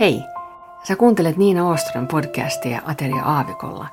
Hei, 0.00 0.22
sä 0.88 0.96
kuuntelet 0.96 1.36
Niina 1.36 1.68
Oostron 1.68 2.08
podcastia 2.08 2.82
Ateria 2.84 3.22
Aavikolla, 3.22 3.88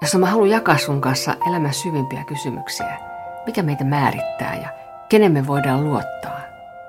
jossa 0.00 0.18
mä 0.18 0.26
haluan 0.26 0.50
jakaa 0.50 0.78
sun 0.78 1.00
kanssa 1.00 1.36
elämän 1.48 1.74
syvimpiä 1.74 2.24
kysymyksiä. 2.24 2.98
Mikä 3.46 3.62
meitä 3.62 3.84
määrittää 3.84 4.58
ja 4.62 4.68
kenen 5.08 5.32
me 5.32 5.46
voidaan 5.46 5.84
luottaa? 5.84 6.40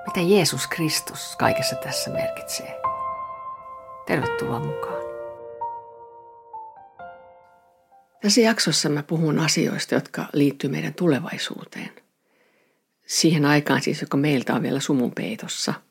Mitä 0.06 0.20
Jeesus 0.20 0.66
Kristus 0.66 1.36
kaikessa 1.36 1.76
tässä 1.76 2.10
merkitsee? 2.10 2.80
Tervetuloa 4.06 4.60
mukaan. 4.60 5.02
Tässä 8.22 8.40
jaksossa 8.40 8.88
mä 8.88 9.02
puhun 9.02 9.38
asioista, 9.38 9.94
jotka 9.94 10.26
liittyy 10.32 10.70
meidän 10.70 10.94
tulevaisuuteen. 10.94 11.90
Siihen 13.06 13.44
aikaan 13.44 13.82
siis, 13.82 14.00
joka 14.00 14.16
meiltä 14.16 14.54
on 14.54 14.62
vielä 14.62 14.80
sumun 14.80 15.12
peitossa– 15.12 15.74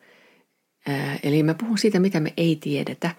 Eli 1.24 1.44
mä 1.44 1.54
puhun 1.54 1.78
siitä, 1.78 2.00
mitä 2.00 2.20
me 2.20 2.34
ei 2.38 2.56
tiedetä, 2.56 3.16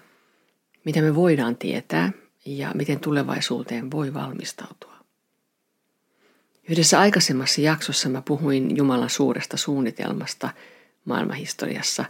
mitä 0.85 1.01
me 1.01 1.15
voidaan 1.15 1.55
tietää 1.55 2.11
ja 2.45 2.71
miten 2.75 2.99
tulevaisuuteen 2.99 3.91
voi 3.91 4.13
valmistautua. 4.13 4.95
Yhdessä 6.69 6.99
aikaisemmassa 6.99 7.61
jaksossa 7.61 8.09
mä 8.09 8.21
puhuin 8.21 8.77
Jumalan 8.77 9.09
suuresta 9.09 9.57
suunnitelmasta 9.57 10.49
maailmanhistoriassa 11.05 12.05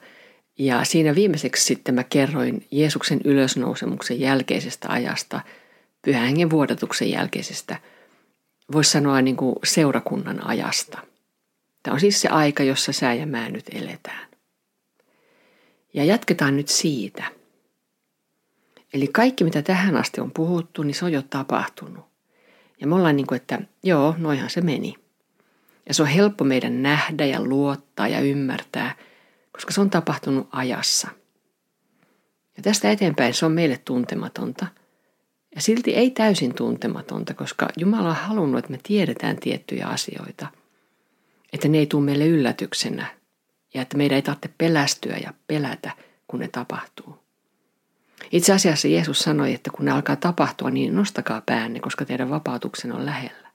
ja 0.58 0.84
siinä 0.84 1.16
viimeiseksi 1.16 1.66
sitten 1.66 1.96
mä 1.96 2.04
kerroin 2.04 2.68
Jeesuksen 2.72 3.22
ylösnousemuksen 3.26 4.20
jälkeisestä 4.20 4.88
ajasta, 4.90 5.42
pyhän 6.02 6.26
hengen 6.26 6.50
vuodatuksen 6.50 7.12
jälkeisestä, 7.12 7.80
voisi 8.72 8.92
sanoa 8.92 9.22
niin 9.22 9.38
kuin 9.38 9.56
seurakunnan 9.64 10.48
ajasta. 10.48 10.98
Tämä 11.84 11.94
on 11.94 12.00
siis 12.00 12.22
se 12.22 12.28
aika, 12.28 12.64
jossa 12.64 12.92
sää 12.92 13.14
ja 13.14 13.26
mä 13.26 13.50
nyt 13.50 13.66
eletään. 13.72 14.31
Ja 15.94 16.04
jatketaan 16.06 16.58
nyt 16.58 16.68
siitä. 16.68 17.24
Eli 18.94 19.08
kaikki, 19.08 19.44
mitä 19.44 19.62
tähän 19.62 19.98
asti 19.98 20.22
on 20.22 20.32
puhuttu, 20.32 20.84
niin 20.84 20.96
se 20.96 21.06
on 21.06 21.12
jo 21.12 21.22
tapahtunut. 21.22 22.06
Ja 22.82 22.88
me 22.88 22.96
ollaan 22.96 23.16
niin 23.16 23.28
kuin, 23.28 23.36
että 23.36 23.62
joo, 23.84 24.16
noihan 24.18 24.50
se 24.50 24.62
meni. 24.62 24.96
Ja 25.88 25.94
se 25.94 26.02
on 26.02 26.08
helppo 26.08 26.44
meidän 26.44 26.84
nähdä 26.84 27.26
ja 27.26 27.42
luottaa 27.42 28.08
ja 28.08 28.20
ymmärtää, 28.20 28.96
koska 29.52 29.74
se 29.74 29.82
on 29.82 29.90
tapahtunut 29.90 30.50
ajassa. 30.52 31.08
Ja 32.58 32.64
tästä 32.64 32.92
eteenpäin 32.92 33.34
se 33.34 33.46
on 33.46 33.52
meille 33.52 33.82
tuntematonta. 33.86 34.68
Ja 35.56 35.62
silti 35.62 35.94
ei 35.94 36.12
täysin 36.12 36.56
tuntematonta, 36.56 37.34
koska 37.34 37.70
Jumala 37.78 38.10
on 38.10 38.16
halunnut, 38.16 38.60
että 38.60 38.72
me 38.72 38.80
tiedetään 38.84 39.38
tiettyjä 39.38 39.88
asioita. 39.88 40.48
Että 41.54 41.68
ne 41.68 41.78
ei 41.78 41.86
tule 41.88 42.06
meille 42.06 42.28
yllätyksenä, 42.28 43.21
ja 43.74 43.82
että 43.82 43.98
meidän 43.98 44.16
ei 44.16 44.22
tarvitse 44.22 44.50
pelästyä 44.58 45.18
ja 45.24 45.34
pelätä, 45.48 45.92
kun 46.28 46.40
ne 46.40 46.48
tapahtuu. 46.48 47.22
Itse 48.32 48.54
asiassa 48.54 48.88
Jeesus 48.88 49.20
sanoi, 49.20 49.54
että 49.54 49.72
kun 49.72 49.86
ne 49.86 49.92
alkaa 49.92 50.16
tapahtua, 50.16 50.70
niin 50.70 50.96
nostakaa 50.96 51.42
päänne, 51.46 51.80
koska 51.80 52.06
teidän 52.06 52.30
vapautuksen 52.30 52.92
on 52.92 53.06
lähellä. 53.06 53.52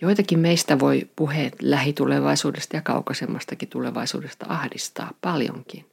Joitakin 0.00 0.38
meistä 0.38 0.78
voi 0.78 1.10
puheet 1.16 1.62
lähitulevaisuudesta 1.62 2.76
ja 2.76 2.82
kaukaisemmastakin 2.82 3.68
tulevaisuudesta 3.68 4.46
ahdistaa 4.48 5.12
paljonkin. 5.20 5.86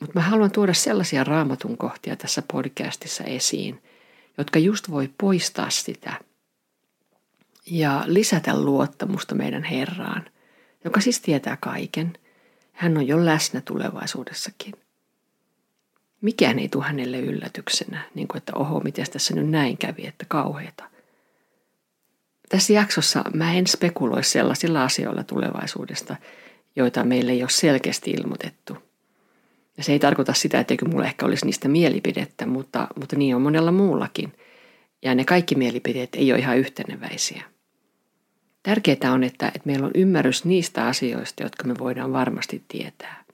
Mutta 0.00 0.18
mä 0.18 0.20
haluan 0.20 0.50
tuoda 0.50 0.74
sellaisia 0.74 1.24
raamatun 1.24 1.76
kohtia 1.76 2.16
tässä 2.16 2.42
podcastissa 2.52 3.24
esiin, 3.24 3.82
jotka 4.38 4.58
just 4.58 4.90
voi 4.90 5.10
poistaa 5.18 5.70
sitä 5.70 6.12
ja 7.66 8.02
lisätä 8.06 8.60
luottamusta 8.60 9.34
meidän 9.34 9.64
Herraan– 9.64 10.24
joka 10.84 11.00
siis 11.00 11.20
tietää 11.20 11.56
kaiken. 11.60 12.12
Hän 12.72 12.96
on 12.96 13.06
jo 13.06 13.24
läsnä 13.24 13.60
tulevaisuudessakin. 13.60 14.74
Mikään 16.20 16.58
ei 16.58 16.68
tule 16.68 16.84
hänelle 16.84 17.18
yllätyksenä, 17.18 18.02
niin 18.14 18.28
kuin 18.28 18.38
että 18.38 18.52
oho, 18.54 18.80
miten 18.80 19.06
tässä 19.12 19.34
nyt 19.34 19.50
näin 19.50 19.78
kävi, 19.78 20.06
että 20.06 20.24
kauheita. 20.28 20.84
Tässä 22.48 22.72
jaksossa 22.72 23.24
mä 23.34 23.52
en 23.52 23.66
spekuloi 23.66 24.24
sellaisilla 24.24 24.84
asioilla 24.84 25.24
tulevaisuudesta, 25.24 26.16
joita 26.76 27.04
meille 27.04 27.32
ei 27.32 27.42
ole 27.42 27.50
selkeästi 27.50 28.10
ilmoitettu. 28.10 28.76
Ja 29.76 29.84
se 29.84 29.92
ei 29.92 29.98
tarkoita 29.98 30.34
sitä, 30.34 30.60
etteikö 30.60 30.84
mulla 30.84 31.06
ehkä 31.06 31.26
olisi 31.26 31.46
niistä 31.46 31.68
mielipidettä, 31.68 32.46
mutta, 32.46 32.88
mutta 32.96 33.16
niin 33.16 33.36
on 33.36 33.42
monella 33.42 33.72
muullakin. 33.72 34.32
Ja 35.02 35.14
ne 35.14 35.24
kaikki 35.24 35.54
mielipiteet 35.54 36.14
ei 36.14 36.32
ole 36.32 36.40
ihan 36.40 36.58
yhteneväisiä. 36.58 37.42
Tärkeää 38.62 39.12
on, 39.12 39.24
että, 39.24 39.46
että 39.46 39.60
meillä 39.64 39.86
on 39.86 39.92
ymmärrys 39.94 40.44
niistä 40.44 40.86
asioista, 40.86 41.42
jotka 41.42 41.64
me 41.64 41.74
voidaan 41.78 42.12
varmasti 42.12 42.64
tietää. 42.68 43.24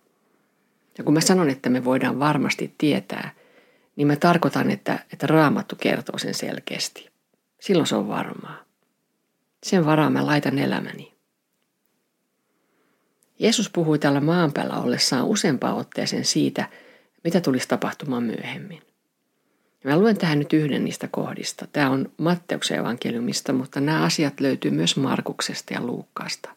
Ja 0.98 1.04
kun 1.04 1.14
mä 1.14 1.20
sanon, 1.20 1.50
että 1.50 1.70
me 1.70 1.84
voidaan 1.84 2.18
varmasti 2.18 2.74
tietää, 2.78 3.30
niin 3.96 4.06
mä 4.06 4.16
tarkoitan, 4.16 4.70
että, 4.70 4.98
että 5.12 5.26
raamattu 5.26 5.76
kertoo 5.76 6.18
sen 6.18 6.34
selkeästi. 6.34 7.10
Silloin 7.60 7.86
se 7.86 7.96
on 7.96 8.08
varmaa. 8.08 8.64
Sen 9.62 9.86
varaan 9.86 10.12
mä 10.12 10.26
laitan 10.26 10.58
elämäni. 10.58 11.14
Jeesus 13.38 13.70
puhui 13.70 13.98
tällä 13.98 14.20
maan 14.20 14.52
päällä 14.52 14.76
ollessaan 14.76 15.26
useampaan 15.26 15.76
otteeseen 15.76 16.24
siitä, 16.24 16.68
mitä 17.24 17.40
tulisi 17.40 17.68
tapahtumaan 17.68 18.22
myöhemmin. 18.22 18.82
Mä 19.86 19.98
luen 19.98 20.18
tähän 20.18 20.38
nyt 20.38 20.52
yhden 20.52 20.84
niistä 20.84 21.08
kohdista. 21.08 21.66
Tämä 21.72 21.90
on 21.90 22.12
Matteuksen 22.18 22.78
evankeliumista, 22.78 23.52
mutta 23.52 23.80
nämä 23.80 24.02
asiat 24.02 24.40
löytyy 24.40 24.70
myös 24.70 24.96
Markuksesta 24.96 25.74
ja 25.74 25.80
Luukkaasta. 25.82 26.50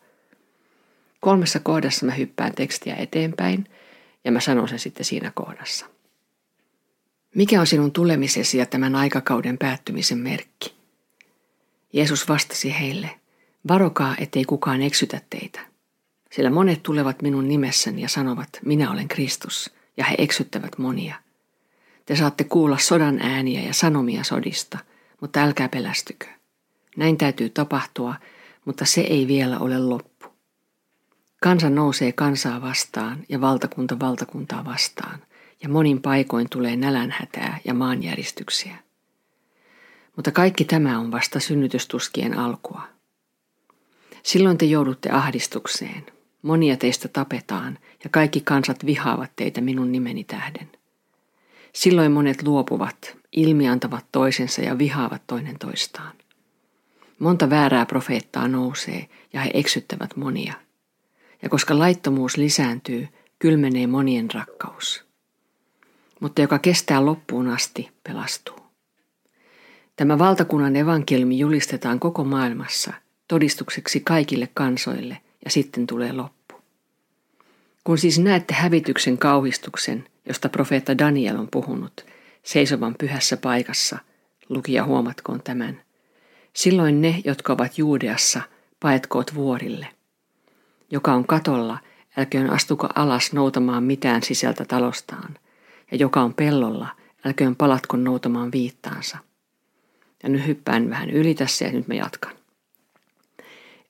Kolmessa 1.19 1.59
kohdassa 1.59 2.05
mä 2.05 2.11
hyppään 2.11 2.55
tekstiä 2.55 2.95
eteenpäin 2.95 3.65
ja 4.25 4.31
mä 4.31 4.39
sanon 4.39 4.67
sen 4.67 4.79
sitten 4.79 5.05
siinä 5.05 5.31
kohdassa. 5.35 5.85
Mikä 7.35 7.59
on 7.59 7.67
sinun 7.67 7.91
tulemisesi 7.91 8.57
ja 8.57 8.65
tämän 8.65 8.95
aikakauden 8.95 9.57
päättymisen 9.57 10.17
merkki? 10.17 10.73
Jeesus 11.93 12.29
vastasi 12.29 12.79
heille, 12.79 13.09
varokaa, 13.67 14.15
ettei 14.19 14.45
kukaan 14.45 14.81
eksytä 14.81 15.21
teitä. 15.29 15.59
Sillä 16.31 16.49
monet 16.49 16.83
tulevat 16.83 17.21
minun 17.21 17.47
nimessäni 17.47 18.01
ja 18.01 18.09
sanovat, 18.09 18.49
minä 18.65 18.91
olen 18.91 19.07
Kristus, 19.07 19.73
ja 19.97 20.05
he 20.05 20.15
eksyttävät 20.17 20.77
monia– 20.77 21.15
te 22.09 22.15
saatte 22.15 22.43
kuulla 22.43 22.77
sodan 22.77 23.19
ääniä 23.21 23.61
ja 23.61 23.73
sanomia 23.73 24.23
sodista, 24.23 24.77
mutta 25.21 25.39
älkää 25.39 25.69
pelästykö. 25.69 26.27
Näin 26.97 27.17
täytyy 27.17 27.49
tapahtua, 27.49 28.15
mutta 28.65 28.85
se 28.85 29.01
ei 29.01 29.27
vielä 29.27 29.59
ole 29.59 29.79
loppu. 29.79 30.25
Kansa 31.41 31.69
nousee 31.69 32.11
kansaa 32.11 32.61
vastaan 32.61 33.23
ja 33.29 33.41
valtakunta 33.41 33.99
valtakuntaa 33.99 34.65
vastaan, 34.65 35.19
ja 35.63 35.69
monin 35.69 36.01
paikoin 36.01 36.49
tulee 36.49 36.75
nälänhätää 36.75 37.59
ja 37.65 37.73
maanjäristyksiä. 37.73 38.75
Mutta 40.15 40.31
kaikki 40.31 40.65
tämä 40.65 40.99
on 40.99 41.11
vasta 41.11 41.39
synnytystuskien 41.39 42.37
alkua. 42.37 42.81
Silloin 44.23 44.57
te 44.57 44.65
joudutte 44.65 45.09
ahdistukseen. 45.09 46.05
Monia 46.41 46.77
teistä 46.77 47.07
tapetaan, 47.07 47.77
ja 48.03 48.09
kaikki 48.09 48.41
kansat 48.41 48.85
vihaavat 48.85 49.31
teitä 49.35 49.61
minun 49.61 49.91
nimeni 49.91 50.23
tähden. 50.23 50.78
Silloin 51.73 52.11
monet 52.11 52.43
luopuvat, 52.43 53.17
ilmiantavat 53.31 54.05
toisensa 54.11 54.61
ja 54.61 54.77
vihaavat 54.77 55.21
toinen 55.27 55.59
toistaan. 55.59 56.15
Monta 57.19 57.49
väärää 57.49 57.85
profeettaa 57.85 58.47
nousee 58.47 59.09
ja 59.33 59.41
he 59.41 59.51
eksyttävät 59.53 60.15
monia. 60.15 60.53
Ja 61.41 61.49
koska 61.49 61.79
laittomuus 61.79 62.37
lisääntyy, 62.37 63.07
kylmenee 63.39 63.87
monien 63.87 64.27
rakkaus. 64.33 65.05
Mutta 66.19 66.41
joka 66.41 66.59
kestää 66.59 67.05
loppuun 67.05 67.47
asti, 67.47 67.89
pelastuu. 68.03 68.59
Tämä 69.95 70.19
valtakunnan 70.19 70.75
evankeliumi 70.75 71.39
julistetaan 71.39 71.99
koko 71.99 72.23
maailmassa 72.23 72.93
todistukseksi 73.27 73.99
kaikille 73.99 74.49
kansoille 74.53 75.17
ja 75.45 75.51
sitten 75.51 75.87
tulee 75.87 76.13
loppu. 76.13 76.38
Kun 77.83 77.97
siis 77.97 78.19
näette 78.19 78.53
hävityksen 78.53 79.17
kauhistuksen, 79.17 80.05
josta 80.25 80.49
profeetta 80.49 80.97
Daniel 80.97 81.35
on 81.35 81.47
puhunut, 81.51 82.05
seisovan 82.43 82.95
pyhässä 82.99 83.37
paikassa, 83.37 83.97
lukija 84.49 84.85
huomatkoon 84.85 85.43
tämän. 85.43 85.81
Silloin 86.53 87.01
ne, 87.01 87.21
jotka 87.25 87.53
ovat 87.53 87.77
Juudeassa, 87.77 88.41
paetkoot 88.79 89.35
vuorille. 89.35 89.87
Joka 90.91 91.13
on 91.13 91.27
katolla, 91.27 91.77
älköön 92.17 92.49
astuko 92.49 92.87
alas 92.95 93.33
noutamaan 93.33 93.83
mitään 93.83 94.23
sisältä 94.23 94.65
talostaan, 94.65 95.37
ja 95.91 95.97
joka 95.97 96.21
on 96.21 96.33
pellolla, 96.33 96.87
älköön 97.25 97.55
palatko 97.55 97.97
noutamaan 97.97 98.51
viittaansa. 98.51 99.17
Ja 100.23 100.29
nyt 100.29 100.47
hyppään 100.47 100.89
vähän 100.89 101.09
yli 101.09 101.35
tässä 101.35 101.65
ja 101.65 101.71
nyt 101.71 101.87
mä 101.87 101.93
jatkan. 101.93 102.33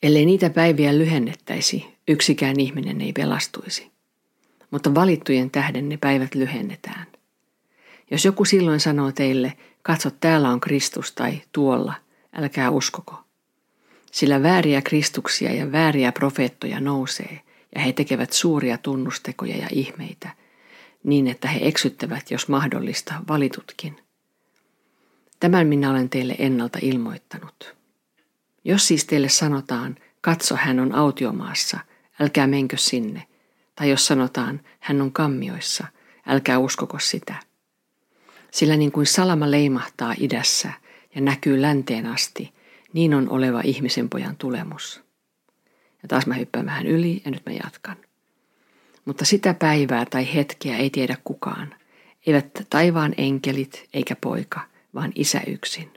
Ellei 0.03 0.25
niitä 0.25 0.49
päiviä 0.49 0.97
lyhennettäisi, 0.97 1.85
yksikään 2.09 2.59
ihminen 2.59 3.01
ei 3.01 3.13
pelastuisi 3.13 3.91
mutta 4.71 4.95
valittujen 4.95 5.51
tähden 5.51 5.89
ne 5.89 5.97
päivät 5.97 6.35
lyhennetään. 6.35 7.07
Jos 8.11 8.25
joku 8.25 8.45
silloin 8.45 8.79
sanoo 8.79 9.11
teille, 9.11 9.57
katso 9.81 10.11
täällä 10.11 10.49
on 10.49 10.59
Kristus 10.59 11.11
tai 11.11 11.41
tuolla, 11.51 11.93
älkää 12.33 12.69
uskoko. 12.69 13.23
Sillä 14.11 14.43
vääriä 14.43 14.81
Kristuksia 14.81 15.53
ja 15.53 15.71
vääriä 15.71 16.11
profeettoja 16.11 16.79
nousee, 16.79 17.41
ja 17.75 17.81
he 17.81 17.93
tekevät 17.93 18.33
suuria 18.33 18.77
tunnustekoja 18.77 19.57
ja 19.57 19.67
ihmeitä, 19.71 20.29
niin, 21.03 21.27
että 21.27 21.47
he 21.47 21.59
eksyttävät, 21.61 22.31
jos 22.31 22.47
mahdollista, 22.47 23.13
valitutkin. 23.27 23.97
Tämän 25.39 25.67
minä 25.67 25.91
olen 25.91 26.09
teille 26.09 26.35
ennalta 26.39 26.79
ilmoittanut. 26.81 27.75
Jos 28.63 28.87
siis 28.87 29.05
teille 29.05 29.29
sanotaan, 29.29 29.97
katso 30.21 30.55
hän 30.55 30.79
on 30.79 30.95
autiomaassa, 30.95 31.79
älkää 32.19 32.47
menkö 32.47 32.77
sinne, 32.77 33.27
tai 33.75 33.89
jos 33.89 34.07
sanotaan, 34.07 34.61
hän 34.79 35.01
on 35.01 35.11
kammioissa, 35.11 35.87
älkää 36.25 36.59
uskoko 36.59 36.99
sitä. 36.99 37.35
Sillä 38.51 38.77
niin 38.77 38.91
kuin 38.91 39.05
salama 39.05 39.51
leimahtaa 39.51 40.15
idässä 40.17 40.71
ja 41.15 41.21
näkyy 41.21 41.61
länteen 41.61 42.05
asti, 42.05 42.53
niin 42.93 43.13
on 43.13 43.29
oleva 43.29 43.61
ihmisen 43.61 44.09
pojan 44.09 44.35
tulemus. 44.35 45.01
Ja 46.01 46.07
taas 46.07 46.27
mä 46.27 46.33
hyppään 46.33 46.65
vähän 46.65 46.87
yli 46.87 47.21
ja 47.25 47.31
nyt 47.31 47.45
mä 47.45 47.51
jatkan. 47.63 47.97
Mutta 49.05 49.25
sitä 49.25 49.53
päivää 49.53 50.05
tai 50.05 50.33
hetkeä 50.33 50.77
ei 50.77 50.89
tiedä 50.89 51.17
kukaan. 51.23 51.75
Eivät 52.25 52.47
taivaan 52.69 53.13
enkelit 53.17 53.89
eikä 53.93 54.15
poika, 54.15 54.61
vaan 54.95 55.11
isä 55.15 55.41
yksin. 55.47 55.93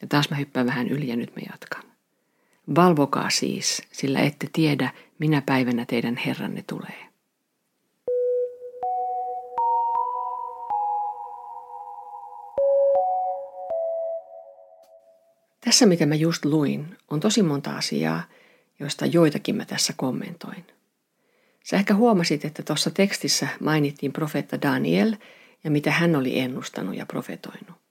Ja 0.00 0.06
taas 0.06 0.30
mä 0.30 0.36
hyppään 0.36 0.66
vähän 0.66 0.88
yli 0.88 1.08
ja 1.08 1.16
nyt 1.16 1.36
mä 1.36 1.42
jatkan. 1.52 1.93
Valvokaa 2.74 3.30
siis, 3.30 3.82
sillä 3.92 4.20
ette 4.20 4.48
tiedä, 4.52 4.90
minä 5.18 5.42
päivänä 5.46 5.84
teidän 5.86 6.16
Herranne 6.16 6.64
tulee. 6.66 7.04
Tässä, 15.60 15.86
mitä 15.86 16.06
mä 16.06 16.14
just 16.14 16.44
luin, 16.44 16.96
on 17.10 17.20
tosi 17.20 17.42
monta 17.42 17.76
asiaa, 17.76 18.22
joista 18.80 19.06
joitakin 19.06 19.56
mä 19.56 19.64
tässä 19.64 19.92
kommentoin. 19.96 20.64
Sä 21.64 21.76
ehkä 21.76 21.94
huomasit, 21.94 22.44
että 22.44 22.62
tuossa 22.62 22.90
tekstissä 22.90 23.48
mainittiin 23.60 24.12
profeetta 24.12 24.62
Daniel 24.62 25.16
ja 25.64 25.70
mitä 25.70 25.90
hän 25.90 26.16
oli 26.16 26.38
ennustanut 26.38 26.96
ja 26.96 27.06
profetoinut. 27.06 27.83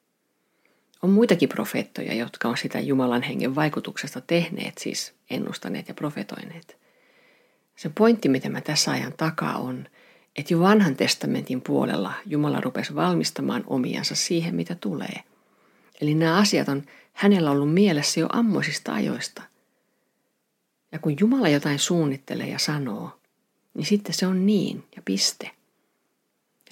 On 1.03 1.09
muitakin 1.09 1.49
profeettoja, 1.49 2.13
jotka 2.13 2.47
on 2.47 2.57
sitä 2.57 2.79
Jumalan 2.79 3.21
hengen 3.21 3.55
vaikutuksesta 3.55 4.21
tehneet, 4.21 4.77
siis 4.77 5.13
ennustaneet 5.29 5.87
ja 5.87 5.93
profetoineet. 5.93 6.77
Se 7.75 7.89
pointti, 7.89 8.29
mitä 8.29 8.49
mä 8.49 8.61
tässä 8.61 8.91
ajan 8.91 9.13
takaa 9.17 9.57
on, 9.57 9.87
että 10.35 10.53
jo 10.53 10.59
vanhan 10.59 10.95
testamentin 10.95 11.61
puolella 11.61 12.13
Jumala 12.25 12.61
rupesi 12.61 12.95
valmistamaan 12.95 13.63
omiansa 13.67 14.15
siihen, 14.15 14.55
mitä 14.55 14.75
tulee. 14.75 15.23
Eli 16.01 16.15
nämä 16.15 16.37
asiat 16.37 16.69
on 16.69 16.83
hänellä 17.13 17.51
ollut 17.51 17.73
mielessä 17.73 18.19
jo 18.19 18.27
ammoisista 18.29 18.93
ajoista. 18.93 19.41
Ja 20.91 20.99
kun 20.99 21.15
Jumala 21.19 21.49
jotain 21.49 21.79
suunnittelee 21.79 22.47
ja 22.47 22.59
sanoo, 22.59 23.19
niin 23.73 23.85
sitten 23.85 24.13
se 24.13 24.27
on 24.27 24.45
niin 24.45 24.83
ja 24.95 25.01
piste. 25.05 25.51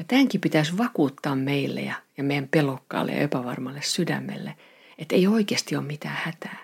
Ja 0.01 0.05
tämänkin 0.07 0.41
pitäisi 0.41 0.77
vakuuttaa 0.77 1.35
meille 1.35 1.81
ja, 1.81 1.95
ja 2.17 2.23
meidän 2.23 2.47
pelokkaalle 2.47 3.11
ja 3.11 3.21
epävarmalle 3.21 3.81
sydämelle, 3.81 4.57
että 4.97 5.15
ei 5.15 5.27
oikeasti 5.27 5.75
ole 5.75 5.85
mitään 5.85 6.17
hätää. 6.23 6.57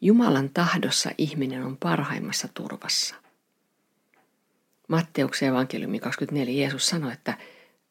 Jumalan 0.00 0.50
tahdossa 0.50 1.10
ihminen 1.18 1.64
on 1.64 1.76
parhaimmassa 1.76 2.48
turvassa. 2.54 3.14
Matteuksen 4.88 5.48
evankeliumi 5.48 6.00
24 6.00 6.60
Jeesus 6.60 6.88
sanoi, 6.88 7.12
että 7.12 7.38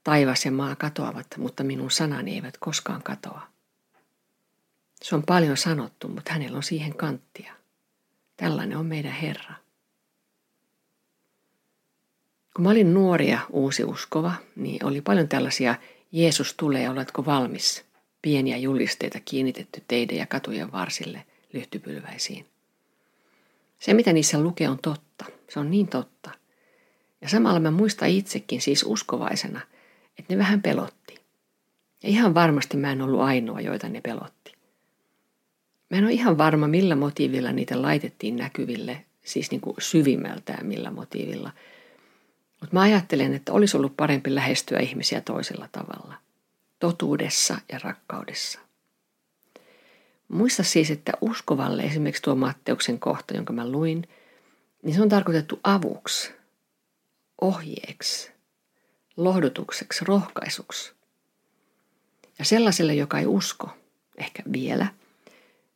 taivas 0.04 0.46
ja 0.46 0.52
maa 0.52 0.76
katoavat, 0.76 1.28
mutta 1.38 1.64
minun 1.64 1.92
sanani 1.92 2.36
eivät 2.36 2.58
koskaan 2.58 3.04
katoa. 3.04 3.48
Se 5.02 5.16
on 5.16 5.24
paljon 5.24 5.58
sanottu, 5.58 6.08
mutta 6.08 6.34
hänellä 6.34 6.58
on 6.58 6.64
siihen 6.64 6.98
kanttia. 6.98 7.54
Tällainen 8.38 8.78
on 8.78 8.86
meidän 8.86 9.14
Herra. 9.14 9.65
Kun 12.56 12.64
mä 12.64 12.70
olin 12.70 12.94
nuoria 12.94 13.40
uusi 13.50 13.84
uskova, 13.84 14.34
niin 14.56 14.86
oli 14.86 15.02
paljon 15.02 15.28
tällaisia 15.28 15.76
Jeesus 16.12 16.54
tulee, 16.54 16.90
oletko 16.90 17.26
valmis? 17.26 17.86
Pieniä 18.22 18.58
julisteita 18.58 19.20
kiinnitetty 19.26 19.84
teidän 19.88 20.18
ja 20.18 20.26
katujen 20.26 20.72
varsille 20.72 21.26
lyhtypylväisiin. 21.54 22.46
Se, 23.80 23.94
mitä 23.94 24.14
niissä 24.14 24.40
lukee, 24.40 24.70
on 24.70 24.80
totta. 24.82 25.26
Se 25.50 25.60
on 25.60 25.72
niin 25.72 25.88
totta. 25.88 26.32
Ja 27.22 27.30
samalla 27.30 27.60
mä 27.60 27.72
muistan 27.72 28.10
itsekin 28.10 28.62
siis 28.62 28.84
uskovaisena, 28.84 29.62
että 30.20 30.34
ne 30.34 30.38
vähän 30.38 30.62
pelotti. 30.62 31.16
Ja 32.04 32.10
ihan 32.10 32.34
varmasti 32.34 32.78
mä 32.78 32.92
en 32.92 33.02
ollut 33.02 33.22
ainoa, 33.22 33.62
joita 33.62 33.90
ne 33.90 34.02
pelotti. 34.02 34.54
Mä 35.90 35.98
en 35.98 36.04
ole 36.04 36.14
ihan 36.14 36.38
varma, 36.38 36.68
millä 36.68 36.96
motiivilla 36.96 37.52
niitä 37.52 37.82
laitettiin 37.82 38.36
näkyville, 38.36 39.06
siis 39.24 39.52
niin 39.52 39.62
kuin 39.62 39.76
syvimmältään 39.80 40.66
millä 40.66 40.92
motiivilla– 40.92 41.52
mutta 42.62 42.76
mä 42.76 42.82
ajattelen, 42.82 43.34
että 43.34 43.54
olisi 43.54 43.78
ollut 43.78 43.98
parempi 43.98 44.36
lähestyä 44.36 44.80
ihmisiä 44.80 45.22
toisella 45.22 45.70
tavalla. 45.72 46.16
Totuudessa 46.80 47.58
ja 47.72 47.80
rakkaudessa. 47.84 48.60
Muista 50.28 50.64
siis, 50.64 50.92
että 50.92 51.12
uskovalle 51.22 51.84
esimerkiksi 51.84 52.22
tuo 52.22 52.36
Matteuksen 52.36 53.00
kohta, 53.00 53.36
jonka 53.36 53.54
mä 53.54 53.70
luin, 53.70 54.08
niin 54.84 54.96
se 54.96 55.02
on 55.02 55.10
tarkoitettu 55.10 55.60
avuksi, 55.64 56.34
ohjeeksi, 57.42 58.32
lohdutukseksi, 59.18 60.06
rohkaisuksi. 60.06 60.94
Ja 62.40 62.46
sellaiselle, 62.46 62.96
joka 62.96 63.20
ei 63.20 63.26
usko, 63.26 63.70
ehkä 64.18 64.44
vielä, 64.54 64.88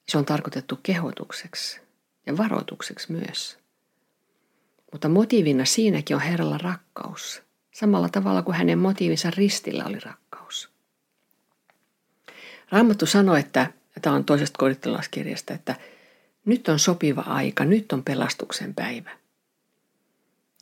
se 0.07 0.17
on 0.17 0.25
tarkoitettu 0.25 0.79
kehotukseksi 0.83 1.81
ja 2.25 2.37
varoitukseksi 2.37 3.11
myös. 3.11 3.57
Mutta 4.91 5.09
motiivina 5.09 5.65
siinäkin 5.65 6.15
on 6.15 6.21
Herralla 6.21 6.57
rakkaus, 6.57 7.43
samalla 7.71 8.09
tavalla 8.09 8.41
kuin 8.41 8.57
hänen 8.57 8.79
motiivinsa 8.79 9.31
ristillä 9.37 9.85
oli 9.85 9.99
rakkaus. 9.99 10.69
Raamattu 12.71 13.05
sanoi, 13.05 13.39
että, 13.39 13.73
tämä 14.01 14.15
on 14.15 14.25
toisesta 14.25 14.57
kodittelaiskirjasta, 14.57 15.53
että 15.53 15.75
nyt 16.45 16.67
on 16.67 16.79
sopiva 16.79 17.21
aika, 17.21 17.65
nyt 17.65 17.91
on 17.93 18.03
pelastuksen 18.03 18.75
päivä. 18.75 19.11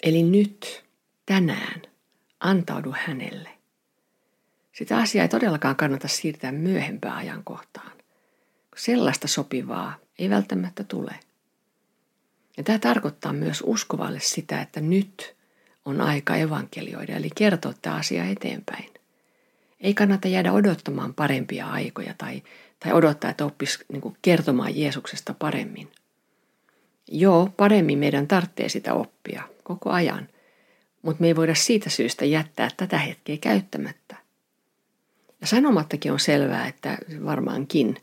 Eli 0.03 0.23
nyt, 0.23 0.83
tänään, 1.25 1.81
antaudu 2.39 2.95
hänelle. 2.97 3.49
Sitä 4.71 4.97
asiaa 4.97 5.23
ei 5.23 5.29
todellakaan 5.29 5.75
kannata 5.75 6.07
siirtää 6.07 6.51
myöhempään 6.51 7.15
ajankohtaan. 7.15 7.91
Sellaista 8.75 9.27
sopivaa 9.27 9.97
ei 10.19 10.29
välttämättä 10.29 10.83
tule. 10.83 11.15
Ja 12.57 12.63
tämä 12.63 12.79
tarkoittaa 12.79 13.33
myös 13.33 13.63
uskovalle 13.65 14.19
sitä, 14.19 14.61
että 14.61 14.81
nyt 14.81 15.35
on 15.85 16.01
aika 16.01 16.35
evankelioida, 16.35 17.15
eli 17.15 17.29
kertoa 17.35 17.73
tämä 17.81 17.95
asia 17.95 18.25
eteenpäin. 18.25 18.89
Ei 19.79 19.93
kannata 19.93 20.27
jäädä 20.27 20.51
odottamaan 20.51 21.13
parempia 21.13 21.67
aikoja 21.67 22.13
tai, 22.17 22.43
tai 22.79 22.93
odottaa, 22.93 23.29
että 23.29 23.45
oppisi 23.45 23.85
niin 23.91 24.17
kertomaan 24.21 24.77
Jeesuksesta 24.77 25.33
paremmin. 25.33 25.91
Joo, 27.07 27.49
paremmin 27.57 27.99
meidän 27.99 28.27
tarvitsee 28.27 28.69
sitä 28.69 28.93
oppia 28.93 29.43
koko 29.63 29.89
ajan, 29.89 30.27
mutta 31.01 31.21
me 31.21 31.27
ei 31.27 31.35
voida 31.35 31.55
siitä 31.55 31.89
syystä 31.89 32.25
jättää 32.25 32.69
tätä 32.77 32.97
hetkeä 32.97 33.37
käyttämättä. 33.37 34.15
Ja 35.41 35.47
sanomattakin 35.47 36.11
on 36.11 36.19
selvää, 36.19 36.67
että 36.67 36.97
varmaankin 37.25 37.97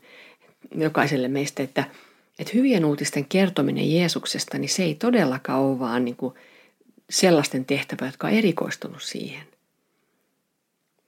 jokaiselle 0.75 1.27
meistä, 1.27 1.63
että– 1.63 1.83
että 2.39 2.51
hyvien 2.53 2.85
uutisten 2.85 3.25
kertominen 3.25 3.93
Jeesuksesta, 3.93 4.57
niin 4.57 4.69
se 4.69 4.83
ei 4.83 4.95
todellakaan 4.95 5.59
ole 5.59 5.79
vaan 5.79 6.05
niin 6.05 6.15
kuin 6.15 6.35
sellaisten 7.09 7.65
tehtävä, 7.65 8.05
jotka 8.05 8.27
on 8.27 8.33
erikoistunut 8.33 9.03
siihen. 9.03 9.47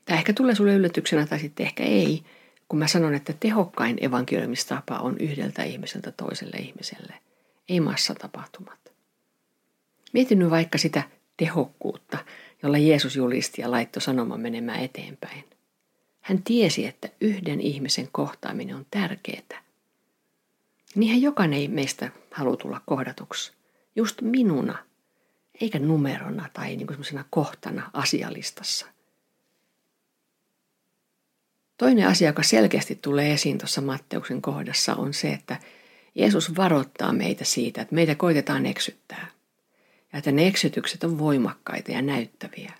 Tämä 0.05 0.17
ehkä 0.19 0.33
tulee 0.33 0.55
sulle 0.55 0.73
yllätyksenä 0.73 1.25
tai 1.25 1.39
sitten 1.39 1.65
ehkä 1.65 1.83
ei, 1.83 2.23
kun 2.69 2.79
mä 2.79 2.87
sanon, 2.87 3.13
että 3.13 3.33
tehokkain 3.39 3.97
evankeliumistapa 4.01 4.97
on 4.97 5.17
yhdeltä 5.19 5.63
ihmiseltä 5.63 6.11
toiselle 6.11 6.57
ihmiselle, 6.57 7.13
ei 7.69 7.79
massatapahtumat. 7.79 8.79
Mietin 10.13 10.39
nyt 10.39 10.49
vaikka 10.49 10.77
sitä 10.77 11.03
tehokkuutta, 11.37 12.17
jolla 12.63 12.77
Jeesus 12.77 13.15
julisti 13.15 13.61
ja 13.61 13.71
laittoi 13.71 14.01
sanoman 14.01 14.39
menemään 14.39 14.79
eteenpäin. 14.79 15.43
Hän 16.21 16.43
tiesi, 16.43 16.85
että 16.85 17.09
yhden 17.21 17.61
ihmisen 17.61 18.07
kohtaaminen 18.11 18.75
on 18.75 18.85
tärkeää. 18.91 19.66
Niinhän 20.97 21.21
jokainen 21.21 21.71
meistä 21.71 22.11
haluaa 22.31 22.57
tulla 22.57 22.81
kohdatuksi. 22.85 23.53
Just 23.95 24.21
minuna, 24.21 24.77
eikä 25.61 25.79
numerona 25.79 26.49
tai 26.53 26.75
niin 26.75 26.87
kuin 26.87 26.99
kohtana 27.29 27.89
asialistassa. 27.93 28.85
Toinen 31.77 32.07
asia, 32.07 32.29
joka 32.29 32.43
selkeästi 32.43 32.95
tulee 32.95 33.33
esiin 33.33 33.57
tuossa 33.57 33.81
Matteuksen 33.81 34.41
kohdassa, 34.41 34.95
on 34.95 35.13
se, 35.13 35.29
että 35.29 35.59
Jeesus 36.15 36.55
varoittaa 36.55 37.13
meitä 37.13 37.45
siitä, 37.45 37.81
että 37.81 37.95
meitä 37.95 38.15
koitetaan 38.15 38.65
eksyttää. 38.65 39.27
Ja 40.13 40.19
että 40.19 40.31
ne 40.31 40.47
eksytykset 40.47 41.03
on 41.03 41.17
voimakkaita 41.19 41.91
ja 41.91 42.01
näyttäviä. 42.01 42.73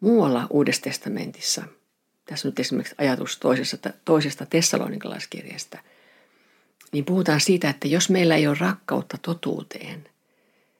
Muualla 0.00 0.46
Uudessa 0.50 0.82
testamentissa, 0.82 1.62
tässä 2.24 2.48
nyt 2.48 2.60
esimerkiksi 2.60 2.94
ajatus 2.98 3.38
toisesta, 3.38 3.90
toisesta 4.04 4.46
tessalonikalaiskirjasta– 4.46 5.78
niin 6.92 7.04
puhutaan 7.04 7.40
siitä, 7.40 7.70
että 7.70 7.88
jos 7.88 8.10
meillä 8.10 8.36
ei 8.36 8.46
ole 8.46 8.56
rakkautta 8.60 9.18
totuuteen, 9.22 10.08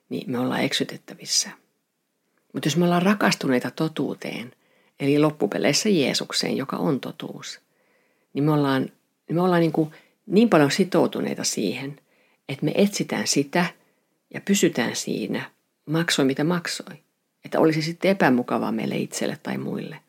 niin 0.09 0.31
me 0.31 0.39
ollaan 0.39 0.63
eksytettävissä. 0.63 1.49
Mutta 2.53 2.67
jos 2.67 2.77
me 2.77 2.85
ollaan 2.85 3.01
rakastuneita 3.01 3.71
totuuteen, 3.71 4.51
eli 4.99 5.19
loppupeleissä 5.19 5.89
Jeesukseen, 5.89 6.57
joka 6.57 6.77
on 6.77 6.99
totuus, 6.99 7.59
niin 8.33 8.43
me 8.43 8.51
ollaan, 8.51 8.81
niin 9.27 9.35
me 9.35 9.41
ollaan 9.41 9.61
niin, 9.61 9.71
kuin 9.71 9.91
niin 10.25 10.49
paljon 10.49 10.71
sitoutuneita 10.71 11.43
siihen, 11.43 11.99
että 12.49 12.65
me 12.65 12.71
etsitään 12.75 13.27
sitä 13.27 13.65
ja 14.33 14.41
pysytään 14.41 14.95
siinä, 14.95 15.51
maksoi 15.85 16.25
mitä 16.25 16.43
maksoi. 16.43 17.03
Että 17.45 17.59
olisi 17.59 17.81
sitten 17.81 18.11
epämukavaa 18.11 18.71
meille 18.71 18.95
itselle 18.95 19.39
tai 19.43 19.57
muille. 19.57 19.99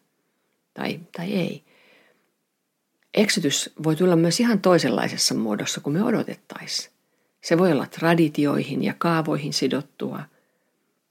Tai, 0.74 1.00
tai 1.16 1.32
ei. 1.32 1.64
Eksytys 3.14 3.70
voi 3.84 3.96
tulla 3.96 4.16
myös 4.16 4.40
ihan 4.40 4.60
toisenlaisessa 4.60 5.34
muodossa 5.34 5.80
kuin 5.80 5.94
me 5.94 6.04
odotettaisiin. 6.04 6.94
Se 7.40 7.58
voi 7.58 7.72
olla 7.72 7.86
traditioihin 7.86 8.84
ja 8.84 8.94
kaavoihin 8.98 9.52
sidottua, 9.52 10.22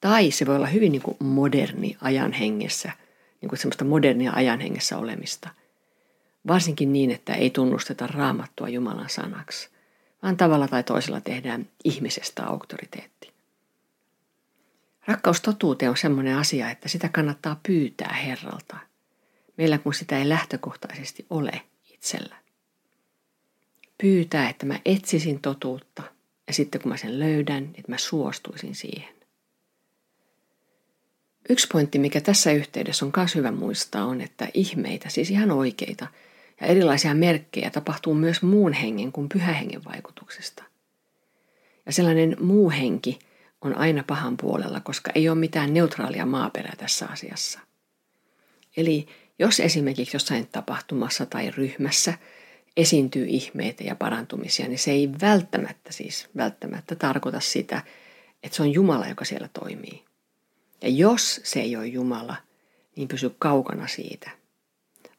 tai 0.02 0.32
se 0.32 0.46
voi 0.46 0.56
olla 0.56 0.68
hyvin 0.68 0.92
niin 0.92 1.02
kuin 1.02 1.18
moderni 1.20 1.98
ajan 2.02 2.34
hengessä, 2.34 2.92
niin 3.42 3.50
kuin 3.50 3.60
semmoista 3.60 3.86
modernia 3.86 4.32
ajan 4.34 4.60
hengessä 4.60 4.98
olemista. 4.98 5.50
Varsinkin 6.48 6.94
niin, 6.94 7.12
että 7.12 7.34
ei 7.34 7.50
tunnusteta 7.50 8.08
raamattua 8.08 8.70
Jumalan 8.70 9.10
sanaksi, 9.10 9.70
vaan 10.24 10.38
tavalla 10.38 10.68
tai 10.68 10.84
toisella 10.84 11.22
tehdään 11.22 11.68
ihmisestä 11.84 12.46
auktoriteetti. 12.46 13.34
Rakkaus 15.08 15.42
totuuteen 15.42 15.90
on 15.90 15.98
semmoinen 15.98 16.38
asia, 16.38 16.72
että 16.72 16.90
sitä 16.90 17.10
kannattaa 17.10 17.60
pyytää 17.68 18.14
Herralta. 18.14 18.78
Meillä 19.58 19.78
kun 19.78 19.94
sitä 19.94 20.18
ei 20.18 20.30
lähtökohtaisesti 20.30 21.26
ole 21.30 21.62
itsellä. 22.04 22.36
Pyytää, 24.02 24.50
että 24.50 24.66
mä 24.66 24.80
etsisin 24.86 25.40
totuutta 25.40 26.04
ja 26.48 26.54
sitten 26.54 26.82
kun 26.82 26.92
mä 26.92 26.98
sen 26.98 27.20
löydän, 27.20 27.64
että 27.64 27.92
mä 27.92 27.98
suostuisin 27.98 28.76
siihen. 28.76 29.16
Yksi 31.50 31.68
pointti, 31.72 32.00
mikä 32.00 32.22
tässä 32.22 32.52
yhteydessä 32.52 33.06
on 33.06 33.12
myös 33.18 33.36
hyvä 33.36 33.52
muistaa, 33.52 34.06
on, 34.06 34.22
että 34.22 34.48
ihmeitä, 34.54 35.10
siis 35.10 35.30
ihan 35.32 35.52
oikeita 35.52 36.08
ja 36.62 36.68
erilaisia 36.68 37.14
merkkejä 37.14 37.70
tapahtuu 37.70 38.14
myös 38.14 38.42
muun 38.42 38.74
hengen 38.74 39.12
kuin 39.12 39.30
pyhähengen 39.30 39.86
vaikutuksesta. 39.86 40.64
Ja 41.86 41.92
sellainen 41.92 42.38
muu 42.40 42.70
henki 42.72 43.20
on 43.62 43.78
aina 43.78 44.04
pahan 44.08 44.38
puolella, 44.38 44.80
koska 44.80 45.12
ei 45.16 45.30
ole 45.30 45.38
mitään 45.38 45.74
neutraalia 45.74 46.26
maaperää 46.26 46.74
tässä 46.78 47.08
asiassa. 47.08 47.60
Eli 48.78 49.08
jos 49.40 49.60
esimerkiksi 49.60 50.16
jossain 50.16 50.48
tapahtumassa 50.48 51.26
tai 51.26 51.52
ryhmässä 51.52 52.14
esiintyy 52.78 53.26
ihmeitä 53.28 53.84
ja 53.84 53.96
parantumisia, 53.96 54.68
niin 54.68 54.80
se 54.80 54.92
ei 54.92 55.10
välttämättä 55.22 55.92
siis 55.92 56.30
välttämättä 56.38 56.96
tarkoita 56.96 57.40
sitä, 57.40 57.82
että 58.44 58.56
se 58.56 58.64
on 58.64 58.72
Jumala, 58.72 59.08
joka 59.08 59.26
siellä 59.26 59.50
toimii. 59.54 60.04
Ja 60.82 60.90
jos 60.90 61.42
se 61.44 61.62
ei 61.62 61.76
ole 61.76 61.88
Jumala, 61.88 62.36
niin 62.96 63.08
pysy 63.08 63.36
kaukana 63.40 63.88
siitä. 63.88 64.32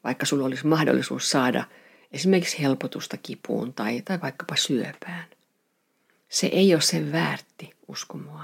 Vaikka 0.03 0.25
sulla 0.25 0.45
olisi 0.45 0.67
mahdollisuus 0.67 1.29
saada 1.29 1.63
esimerkiksi 2.11 2.61
helpotusta 2.61 3.17
kipuun 3.17 3.73
tai, 3.73 4.01
tai 4.01 4.21
vaikkapa 4.21 4.55
syöpään. 4.55 5.25
Se 6.29 6.47
ei 6.47 6.73
ole 6.73 6.81
sen 6.81 7.11
väärti, 7.11 7.73
usko 7.87 8.17
mua. 8.17 8.43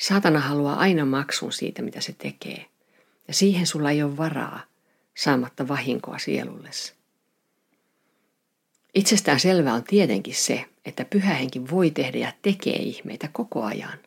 Saatana 0.00 0.40
haluaa 0.40 0.76
aina 0.76 1.04
maksun 1.04 1.52
siitä, 1.52 1.82
mitä 1.82 2.00
se 2.00 2.12
tekee. 2.12 2.66
Ja 3.28 3.34
siihen 3.34 3.66
sulla 3.66 3.90
ei 3.90 4.02
ole 4.02 4.16
varaa 4.16 4.60
saamatta 5.14 5.68
vahinkoa 5.68 6.18
sielullesi. 6.18 6.92
Itsestään 8.94 9.40
selvää 9.40 9.74
on 9.74 9.84
tietenkin 9.84 10.34
se, 10.34 10.64
että 10.84 11.04
pyhähenki 11.04 11.70
voi 11.70 11.90
tehdä 11.90 12.18
ja 12.18 12.32
tekee 12.42 12.76
ihmeitä 12.76 13.28
koko 13.32 13.62
ajan. 13.62 13.98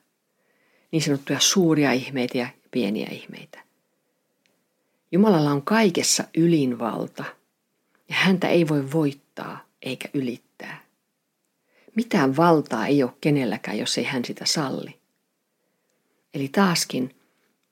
Niin 0.92 1.02
sanottuja 1.02 1.40
suuria 1.40 1.92
ihmeitä 1.92 2.38
ja 2.38 2.48
pieniä 2.72 3.08
ihmeitä. 3.12 3.60
Jumalalla 5.12 5.52
on 5.52 5.62
kaikessa 5.62 6.24
ylinvalta 6.38 7.24
ja 8.10 8.16
häntä 8.16 8.48
ei 8.48 8.68
voi 8.68 8.92
voittaa 8.92 9.66
eikä 9.82 10.10
ylittää. 10.14 10.82
Mitään 11.96 12.38
valtaa 12.38 12.88
ei 12.88 13.04
ole 13.04 13.14
kenelläkään, 13.22 13.78
jos 13.78 13.98
ei 13.98 14.04
hän 14.04 14.26
sitä 14.26 14.46
salli. 14.46 15.00
Eli 16.34 16.48
taaskin 16.48 17.16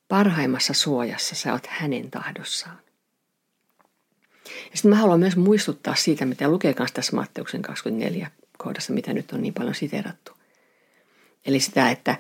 parhaimmassa 0.08 0.74
suojassa 0.74 1.36
sä 1.36 1.54
oot 1.54 1.68
hänen 1.68 2.12
tahdossaan. 2.12 2.80
Ja 4.46 4.78
sitten 4.78 4.90
mä 4.90 4.96
haluan 4.96 5.20
myös 5.20 5.36
muistuttaa 5.36 5.96
siitä, 5.96 6.26
mitä 6.26 6.48
lukee 6.48 6.74
kanssa 6.74 6.96
tässä 6.96 7.16
Matteuksen 7.16 7.62
24 7.62 8.32
kohdassa, 8.58 8.94
mitä 8.94 9.14
nyt 9.14 9.32
on 9.32 9.42
niin 9.42 9.54
paljon 9.54 9.76
siterattu. 9.76 10.32
Eli 11.46 11.60
sitä, 11.60 11.92
että 11.92 12.18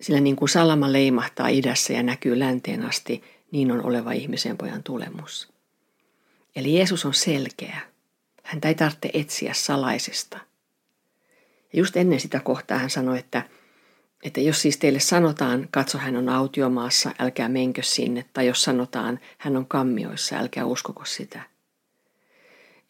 sillä 0.00 0.20
niin 0.20 0.36
kuin 0.36 0.48
salama 0.48 0.92
leimahtaa 0.92 1.48
idässä 1.48 1.92
ja 1.92 2.02
näkyy 2.02 2.38
länteen 2.38 2.84
asti, 2.84 3.22
niin 3.50 3.72
on 3.72 3.84
oleva 3.84 4.12
ihmisen 4.12 4.56
pojan 4.56 4.82
tulemus. 4.82 5.48
Eli 6.56 6.74
Jeesus 6.74 7.04
on 7.04 7.14
selkeä. 7.14 7.80
Häntä 8.42 8.68
ei 8.68 8.74
tarvitse 8.74 9.10
etsiä 9.12 9.54
salaisesta. 9.54 10.38
Ja 11.72 11.78
just 11.78 11.96
ennen 11.96 12.20
sitä 12.20 12.40
kohtaa 12.40 12.78
hän 12.78 12.90
sanoi, 12.90 13.18
että, 13.18 13.42
että 14.22 14.40
jos 14.40 14.62
siis 14.62 14.76
teille 14.76 15.00
sanotaan, 15.00 15.68
katso 15.70 15.98
hän 15.98 16.16
on 16.16 16.28
autiomaassa, 16.28 17.10
älkää 17.18 17.48
menkö 17.48 17.82
sinne, 17.82 18.24
tai 18.32 18.46
jos 18.46 18.62
sanotaan, 18.62 19.20
hän 19.38 19.56
on 19.56 19.66
kammioissa, 19.66 20.36
älkää 20.36 20.64
uskoko 20.64 21.04
sitä– 21.04 21.42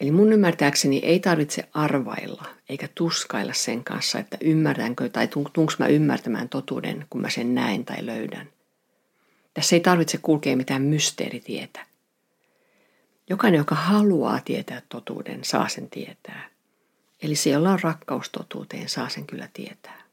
Eli 0.00 0.11
mun 0.11 0.33
ymmärtääkseni 0.33 0.99
ei 0.99 1.21
tarvitse 1.21 1.68
arvailla 1.73 2.45
eikä 2.68 2.88
tuskailla 2.95 3.52
sen 3.52 3.85
kanssa, 3.85 4.18
että 4.18 4.38
ymmärränkö 4.40 5.09
tai 5.09 5.28
tunks 5.52 5.78
mä 5.78 5.87
ymmärtämään 5.87 6.49
totuuden, 6.49 7.06
kun 7.11 7.21
mä 7.21 7.30
sen 7.30 7.54
näen 7.54 7.85
tai 7.85 8.06
löydän. 8.06 8.49
Tässä 9.54 9.76
ei 9.76 9.80
tarvitse 9.80 10.18
kulkea 10.23 10.56
mitään 10.56 10.83
mysteeritietä. 10.83 11.87
Jokainen, 13.30 13.59
joka 13.59 13.75
haluaa 13.75 14.40
tietää 14.45 14.83
totuuden, 14.88 15.45
saa 15.45 15.68
sen 15.68 15.90
tietää. 15.90 16.50
Eli 17.23 17.35
se, 17.35 17.50
jolla 17.50 17.71
on 17.71 17.80
rakkaus 17.83 18.28
totuuteen, 18.28 18.88
saa 18.88 19.09
sen 19.09 19.26
kyllä 19.26 19.49
tietää. 19.52 20.06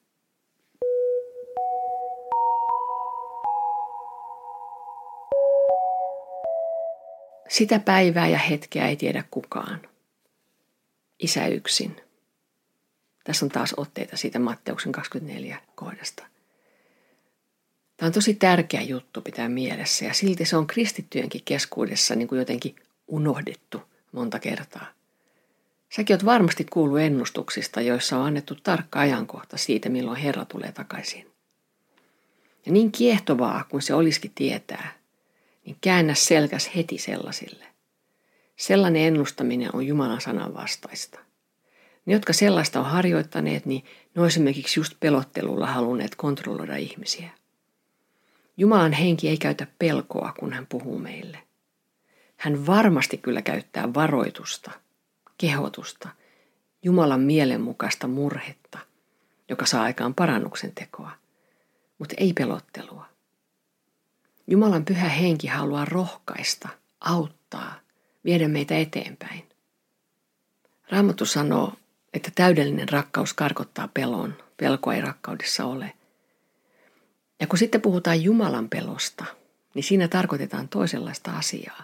Sitä 7.54 7.80
päivää 7.80 8.28
ja 8.28 8.38
hetkeä 8.38 8.88
ei 8.88 8.96
tiedä 8.96 9.24
kukaan. 9.32 9.82
Isä 11.20 11.48
yksin. 11.48 11.96
Tässä 13.24 13.46
on 13.46 13.50
taas 13.50 13.74
otteita 13.78 14.18
siitä 14.18 14.40
Matteuksen 14.40 14.92
24 14.92 15.62
kohdasta. 15.76 16.24
Tämä 17.98 18.08
on 18.08 18.14
tosi 18.14 18.34
tärkeä 18.34 18.82
juttu 18.82 19.22
pitää 19.22 19.50
mielessä 19.50 20.06
ja 20.06 20.14
silti 20.14 20.46
se 20.46 20.58
on 20.58 20.68
kristittyjenkin 20.68 21.42
keskuudessa 21.46 22.16
niin 22.16 22.28
kuin 22.28 22.40
jotenkin 22.40 22.76
unohdettu 23.08 23.82
monta 24.12 24.40
kertaa. 24.40 24.86
Säkin 25.96 26.14
oot 26.14 26.26
varmasti 26.26 26.66
kuullut 26.70 27.00
ennustuksista, 27.00 27.82
joissa 27.82 28.18
on 28.18 28.26
annettu 28.26 28.56
tarkka 28.56 29.00
ajankohta 29.00 29.58
siitä, 29.58 29.90
milloin 29.90 30.22
Herra 30.22 30.46
tulee 30.46 30.72
takaisin. 30.72 31.32
Ja 32.66 32.72
niin 32.72 32.92
kiehtovaa 32.92 33.64
kuin 33.70 33.82
se 33.82 33.94
olisikin 33.94 34.32
tietää, 34.36 35.03
niin 35.66 35.78
käännä 35.82 36.14
selkäs 36.14 36.76
heti 36.76 36.98
sellaisille. 36.98 37.66
Sellainen 38.56 39.02
ennustaminen 39.02 39.70
on 39.76 39.88
Jumalan 39.88 40.22
sanan 40.22 40.54
vastaista. 40.54 41.20
Ne, 42.06 42.14
jotka 42.14 42.34
sellaista 42.34 42.80
on 42.80 42.86
harjoittaneet, 42.86 43.66
niin 43.66 43.84
ne 44.16 44.22
on 44.22 44.28
esimerkiksi 44.28 44.80
just 44.80 44.94
pelottelulla 45.00 45.68
halunneet 45.68 46.16
kontrolloida 46.16 46.76
ihmisiä. 46.76 47.30
Jumalan 48.58 48.94
henki 48.94 49.30
ei 49.30 49.38
käytä 49.38 49.68
pelkoa, 49.80 50.34
kun 50.40 50.54
hän 50.54 50.68
puhuu 50.68 51.00
meille. 51.00 51.38
Hän 52.38 52.66
varmasti 52.66 53.18
kyllä 53.18 53.42
käyttää 53.42 53.94
varoitusta, 53.94 54.72
kehotusta, 55.38 56.10
Jumalan 56.84 57.22
mielenmukaista 57.22 58.08
murhetta, 58.08 58.80
joka 59.50 59.66
saa 59.66 59.84
aikaan 59.84 60.14
parannuksen 60.14 60.72
tekoa, 60.76 61.12
mutta 61.98 62.16
ei 62.18 62.34
pelottelua. 62.34 63.13
Jumalan 64.48 64.86
pyhä 64.86 65.10
henki 65.10 65.48
haluaa 65.48 65.86
rohkaista, 65.86 66.70
auttaa, 67.00 67.80
viedä 68.26 68.48
meitä 68.48 68.78
eteenpäin. 68.78 69.50
Raamattu 70.90 71.26
sanoo, 71.26 71.74
että 72.14 72.32
täydellinen 72.36 72.90
rakkaus 72.90 73.34
karkottaa 73.34 73.90
pelon. 73.94 74.38
Pelkoa 74.58 74.94
ei 74.94 75.02
rakkaudessa 75.02 75.66
ole. 75.66 75.94
Ja 77.40 77.48
kun 77.48 77.60
sitten 77.60 77.82
puhutaan 77.82 78.24
Jumalan 78.24 78.70
pelosta, 78.70 79.26
niin 79.74 79.84
siinä 79.84 80.08
tarkoitetaan 80.08 80.68
toisenlaista 80.68 81.38
asiaa. 81.38 81.84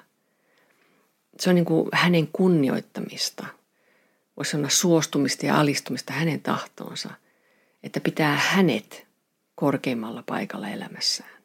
Se 1.39 1.49
on 1.49 1.55
niin 1.55 1.65
kuin 1.65 1.89
hänen 1.93 2.27
kunnioittamista. 2.27 3.45
Voisi 4.37 4.51
sanoa 4.51 4.69
suostumista 4.69 5.45
ja 5.45 5.59
alistumista 5.59 6.13
hänen 6.13 6.41
tahtoonsa. 6.41 7.09
Että 7.83 7.99
pitää 7.99 8.35
hänet 8.35 9.07
korkeimmalla 9.55 10.23
paikalla 10.25 10.69
elämässään. 10.69 11.38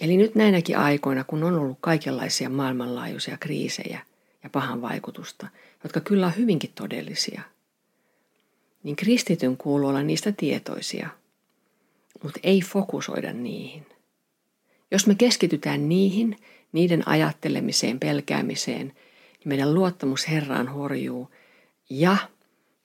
Eli 0.00 0.16
nyt 0.16 0.34
näinäkin 0.34 0.78
aikoina, 0.78 1.24
kun 1.24 1.44
on 1.44 1.54
ollut 1.54 1.78
kaikenlaisia 1.80 2.48
maailmanlaajuisia 2.48 3.36
kriisejä 3.36 4.00
ja 4.42 4.50
pahan 4.50 4.82
vaikutusta, 4.82 5.46
jotka 5.82 6.00
kyllä 6.00 6.26
on 6.26 6.36
hyvinkin 6.36 6.72
todellisia, 6.74 7.42
niin 8.82 8.96
kristityn 8.96 9.56
kuuluu 9.56 9.88
olla 9.88 10.02
niistä 10.02 10.32
tietoisia, 10.32 11.08
mutta 12.22 12.40
ei 12.42 12.60
fokusoida 12.60 13.32
niihin. 13.32 13.86
Jos 14.90 15.06
me 15.06 15.14
keskitytään 15.14 15.88
niihin, 15.88 16.36
niiden 16.72 17.08
ajattelemiseen, 17.08 18.00
pelkäämiseen, 18.00 18.86
niin 18.86 19.48
meidän 19.48 19.74
luottamus 19.74 20.28
Herraan 20.28 20.68
horjuu 20.68 21.30
ja 21.90 22.16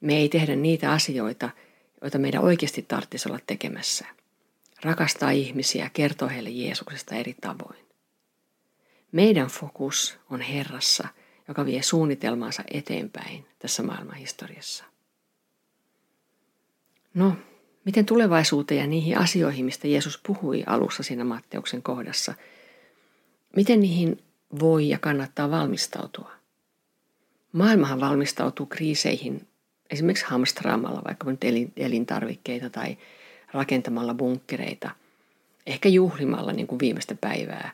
me 0.02 0.18
ei 0.18 0.30
tehdä 0.30 0.56
niitä 0.56 0.92
asioita, 0.92 1.50
joita 2.02 2.18
meidän 2.18 2.44
oikeasti 2.44 2.86
tarvitsisi 2.88 3.30
olla 3.30 3.40
tekemässä. 3.48 4.06
Rakastaa 4.84 5.32
ihmisiä, 5.32 5.90
kertoa 5.94 6.30
heille 6.30 6.50
Jeesuksesta 6.50 7.16
eri 7.16 7.36
tavoin. 7.42 7.88
Meidän 9.12 9.48
fokus 9.48 10.20
on 10.30 10.42
Herrassa, 10.42 11.08
joka 11.48 11.66
vie 11.66 11.82
suunnitelmaansa 11.82 12.64
eteenpäin 12.74 13.46
tässä 13.60 13.84
maailman 13.84 14.16
historiassa. 14.16 14.84
No, 17.14 17.36
miten 17.86 18.06
tulevaisuuteen 18.06 18.82
ja 18.82 18.88
niihin 18.88 19.18
asioihin, 19.18 19.66
mistä 19.66 19.88
Jeesus 19.88 20.20
puhui 20.28 20.64
alussa 20.68 21.04
siinä 21.04 21.24
Matteuksen 21.24 21.84
kohdassa, 21.84 22.34
miten 23.56 23.80
niihin 23.80 24.24
voi 24.60 24.90
ja 24.90 25.00
kannattaa 25.00 25.52
valmistautua? 25.52 26.32
Maailmahan 27.52 28.00
valmistautuu 28.00 28.66
kriiseihin 28.66 29.48
esimerkiksi 29.90 30.26
hamstraamalla 30.26 31.02
vaikka 31.06 31.28
elintarvikkeita 31.78 32.70
tai 32.70 32.98
rakentamalla 33.52 34.14
bunkkereita, 34.14 34.92
ehkä 35.66 35.90
juhlimalla 35.90 36.54
niin 36.54 36.68
kuin 36.68 36.80
viimeistä 36.80 37.16
päivää 37.22 37.72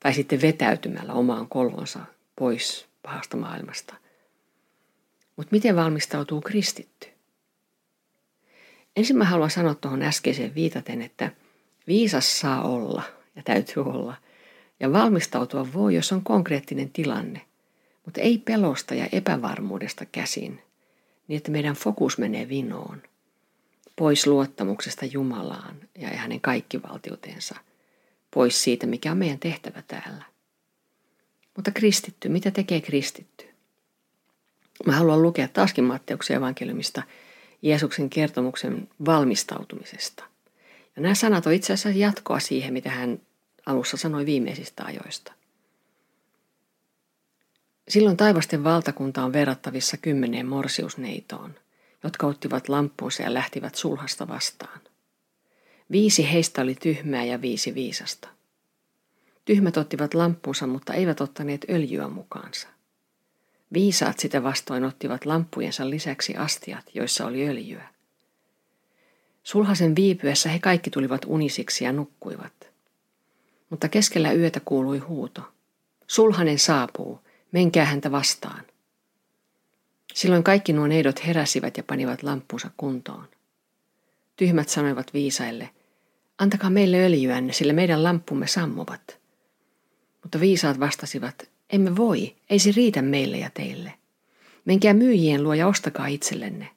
tai 0.00 0.14
sitten 0.14 0.42
vetäytymällä 0.42 1.12
omaan 1.12 1.48
kolonsa 1.48 2.00
pois 2.36 2.86
pahasta 3.02 3.36
maailmasta. 3.36 3.94
Mutta 5.36 5.52
miten 5.52 5.76
valmistautuu 5.76 6.40
kristitty? 6.40 7.08
Ensin 8.96 9.16
mä 9.16 9.24
haluan 9.24 9.50
sanoa 9.50 9.74
tuohon 9.74 10.02
äskeiseen 10.02 10.54
viitaten, 10.54 11.02
että 11.02 11.30
viisas 11.86 12.40
saa 12.40 12.62
olla 12.62 13.02
ja 13.36 13.42
täytyy 13.42 13.82
olla. 13.82 14.14
Ja 14.80 14.92
valmistautua 14.92 15.72
voi, 15.72 15.94
jos 15.94 16.12
on 16.12 16.24
konkreettinen 16.24 16.90
tilanne, 16.90 17.40
mutta 18.04 18.20
ei 18.20 18.38
pelosta 18.38 18.94
ja 18.94 19.08
epävarmuudesta 19.12 20.06
käsin, 20.06 20.62
niin 21.28 21.36
että 21.36 21.50
meidän 21.50 21.74
fokus 21.74 22.18
menee 22.18 22.48
vinoon, 22.48 23.02
pois 24.00 24.26
luottamuksesta 24.26 25.04
Jumalaan 25.04 25.76
ja 25.98 26.08
hänen 26.08 26.40
kaikkivaltiutensa, 26.40 27.56
pois 28.34 28.62
siitä, 28.62 28.86
mikä 28.86 29.12
on 29.12 29.18
meidän 29.18 29.38
tehtävä 29.38 29.82
täällä. 29.82 30.24
Mutta 31.56 31.70
kristitty, 31.70 32.28
mitä 32.28 32.50
tekee 32.50 32.80
kristitty? 32.80 33.44
Mä 34.86 34.92
haluan 34.92 35.22
lukea 35.22 35.48
taaskin 35.48 35.84
Matteuksen 35.84 36.36
evankeliumista– 36.36 37.02
Jeesuksen 37.62 38.10
kertomuksen 38.10 38.88
valmistautumisesta. 39.06 40.24
Ja 40.96 41.02
nämä 41.02 41.14
sanat 41.14 41.46
on 41.46 41.52
itse 41.52 41.72
asiassa 41.72 41.98
jatkoa 41.98 42.40
siihen, 42.40 42.72
mitä 42.72 42.90
hän 42.90 43.20
alussa 43.66 43.96
sanoi 43.96 44.26
viimeisistä 44.26 44.84
ajoista. 44.84 45.32
Silloin 47.88 48.16
taivasten 48.16 48.64
valtakunta 48.64 49.24
on 49.24 49.32
verrattavissa 49.32 49.96
kymmeneen 49.96 50.46
morsiusneitoon, 50.46 51.54
jotka 52.04 52.26
ottivat 52.26 52.68
lampunsa 52.68 53.22
ja 53.22 53.34
lähtivät 53.34 53.74
sulhasta 53.74 54.28
vastaan. 54.28 54.80
Viisi 55.90 56.32
heistä 56.32 56.62
oli 56.62 56.74
tyhmää 56.74 57.24
ja 57.24 57.40
viisi 57.40 57.74
viisasta. 57.74 58.28
Tyhmät 59.44 59.76
ottivat 59.76 60.14
lampunsa, 60.14 60.66
mutta 60.66 60.94
eivät 60.94 61.20
ottaneet 61.20 61.66
öljyä 61.70 62.08
mukaansa. 62.08 62.68
Viisaat 63.72 64.18
sitä 64.18 64.42
vastoin 64.42 64.84
ottivat 64.84 65.24
lamppujensa 65.26 65.90
lisäksi 65.90 66.36
astiat, 66.36 66.84
joissa 66.94 67.26
oli 67.26 67.48
öljyä. 67.48 67.88
Sulhasen 69.42 69.96
viipyessä 69.96 70.48
he 70.48 70.58
kaikki 70.58 70.90
tulivat 70.90 71.22
unisiksi 71.26 71.84
ja 71.84 71.92
nukkuivat. 71.92 72.70
Mutta 73.70 73.88
keskellä 73.88 74.32
yötä 74.32 74.60
kuului 74.64 74.98
huuto. 74.98 75.42
Sulhanen 76.06 76.58
saapuu, 76.58 77.20
menkää 77.52 77.84
häntä 77.84 78.12
vastaan. 78.12 78.64
Silloin 80.14 80.44
kaikki 80.44 80.72
nuo 80.72 80.86
neidot 80.86 81.26
heräsivät 81.26 81.76
ja 81.76 81.82
panivat 81.82 82.22
lampunsa 82.22 82.70
kuntoon. 82.76 83.28
Tyhmät 84.36 84.68
sanoivat 84.68 85.14
viisaille, 85.14 85.70
antakaa 86.38 86.70
meille 86.70 87.04
öljyänne, 87.04 87.52
sillä 87.52 87.72
meidän 87.72 88.04
lampumme 88.04 88.46
sammuvat. 88.46 89.18
Mutta 90.22 90.40
viisaat 90.40 90.80
vastasivat, 90.80 91.50
emme 91.70 91.96
voi, 91.96 92.36
ei 92.50 92.58
se 92.58 92.72
riitä 92.76 93.02
meille 93.02 93.38
ja 93.38 93.50
teille. 93.54 93.94
Menkää 94.64 94.94
myyjien 94.94 95.44
luo 95.44 95.54
ja 95.54 95.66
ostakaa 95.66 96.06
itsellenne. 96.06 96.68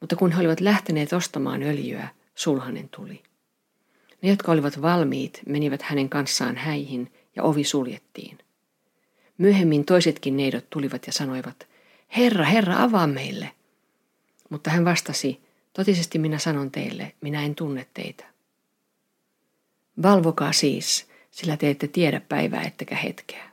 Mutta 0.00 0.16
kun 0.16 0.32
he 0.32 0.40
olivat 0.40 0.60
lähteneet 0.60 1.12
ostamaan 1.12 1.62
öljyä, 1.62 2.08
sulhanen 2.34 2.88
tuli. 2.88 3.22
Ne, 4.22 4.28
jotka 4.28 4.52
olivat 4.52 4.82
valmiit, 4.82 5.40
menivät 5.46 5.82
hänen 5.82 6.08
kanssaan 6.08 6.56
häihin 6.56 7.12
ja 7.36 7.42
ovi 7.42 7.64
suljettiin. 7.64 8.38
Myöhemmin 9.38 9.84
toisetkin 9.84 10.36
neidot 10.36 10.70
tulivat 10.70 11.06
ja 11.06 11.12
sanoivat, 11.12 11.69
Herra, 12.16 12.44
Herra, 12.44 12.82
avaa 12.82 13.06
meille. 13.06 13.50
Mutta 14.50 14.70
hän 14.70 14.84
vastasi, 14.84 15.40
totisesti 15.72 16.18
minä 16.18 16.38
sanon 16.38 16.70
teille, 16.70 17.12
minä 17.20 17.42
en 17.42 17.54
tunne 17.54 17.86
teitä. 17.94 18.24
Valvokaa 20.02 20.52
siis, 20.52 21.08
sillä 21.30 21.56
te 21.56 21.70
ette 21.70 21.88
tiedä 21.88 22.20
päivää 22.20 22.62
ettekä 22.62 22.96
hetkeä. 22.96 23.50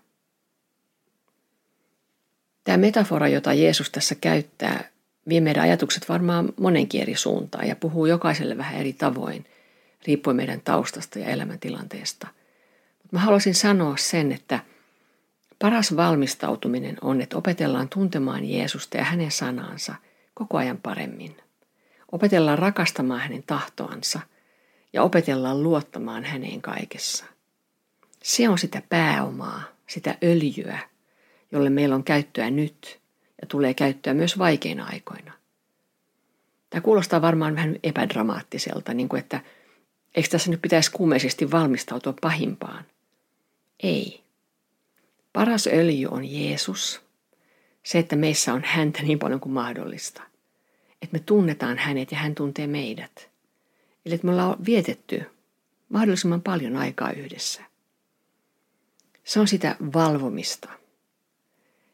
Tämä 2.63 2.77
metafora, 2.77 3.27
jota 3.27 3.53
Jeesus 3.53 3.89
tässä 3.89 4.15
käyttää, 4.15 4.89
vie 5.29 5.41
meidän 5.41 5.63
ajatukset 5.63 6.09
varmaan 6.09 6.53
monenkin 6.59 7.01
eri 7.01 7.15
suuntaan 7.15 7.67
ja 7.67 7.75
puhuu 7.75 8.05
jokaiselle 8.05 8.57
vähän 8.57 8.75
eri 8.75 8.93
tavoin, 8.93 9.45
riippuen 10.07 10.35
meidän 10.35 10.61
taustasta 10.61 11.19
ja 11.19 11.27
elämäntilanteesta. 11.27 12.27
Mutta 13.01 13.15
mä 13.15 13.19
haluaisin 13.19 13.55
sanoa 13.55 13.97
sen, 13.97 14.31
että 14.31 14.59
paras 15.59 15.95
valmistautuminen 15.95 16.97
on, 17.01 17.21
että 17.21 17.37
opetellaan 17.37 17.89
tuntemaan 17.89 18.45
Jeesusta 18.45 18.97
ja 18.97 19.03
hänen 19.03 19.31
sanansa 19.31 19.95
koko 20.33 20.57
ajan 20.57 20.77
paremmin. 20.77 21.37
Opetellaan 22.11 22.59
rakastamaan 22.59 23.19
hänen 23.19 23.43
tahtoansa 23.47 24.19
ja 24.93 25.03
opetellaan 25.03 25.63
luottamaan 25.63 26.23
häneen 26.23 26.61
kaikessa. 26.61 27.25
Se 28.23 28.49
on 28.49 28.57
sitä 28.57 28.81
pääomaa, 28.89 29.63
sitä 29.87 30.17
öljyä, 30.23 30.79
jolle 31.51 31.69
meillä 31.69 31.95
on 31.95 32.03
käyttöä 32.03 32.49
nyt 32.49 32.99
ja 33.41 33.47
tulee 33.47 33.73
käyttöä 33.73 34.13
myös 34.13 34.37
vaikeina 34.37 34.85
aikoina. 34.85 35.33
Tämä 36.69 36.81
kuulostaa 36.81 37.21
varmaan 37.21 37.55
vähän 37.55 37.75
epädramaattiselta, 37.83 38.93
niin 38.93 39.09
kuin 39.09 39.19
että 39.19 39.41
eikö 40.15 40.29
tässä 40.29 40.51
nyt 40.51 40.61
pitäisi 40.61 40.91
kuumeisesti 40.91 41.51
valmistautua 41.51 42.13
pahimpaan? 42.21 42.85
Ei. 43.83 44.26
Paras 45.37 45.67
öljy 45.67 46.07
on 46.11 46.25
Jeesus. 46.25 47.01
Se, 47.83 47.99
että 47.99 48.15
meissä 48.15 48.53
on 48.53 48.61
häntä 48.65 49.03
niin 49.03 49.19
paljon 49.19 49.39
kuin 49.39 49.53
mahdollista. 49.53 50.23
Että 51.01 51.17
me 51.17 51.19
tunnetaan 51.19 51.77
hänet 51.77 52.11
ja 52.11 52.17
hän 52.17 52.35
tuntee 52.35 52.67
meidät. 52.67 53.29
Eli 54.05 54.15
että 54.15 54.27
me 54.27 54.31
ollaan 54.31 54.65
vietetty 54.65 55.23
mahdollisimman 55.89 56.41
paljon 56.41 56.75
aikaa 56.75 57.11
yhdessä. 57.11 57.61
Se 59.23 59.39
on 59.39 59.47
sitä 59.47 59.75
valvomista. 59.93 60.69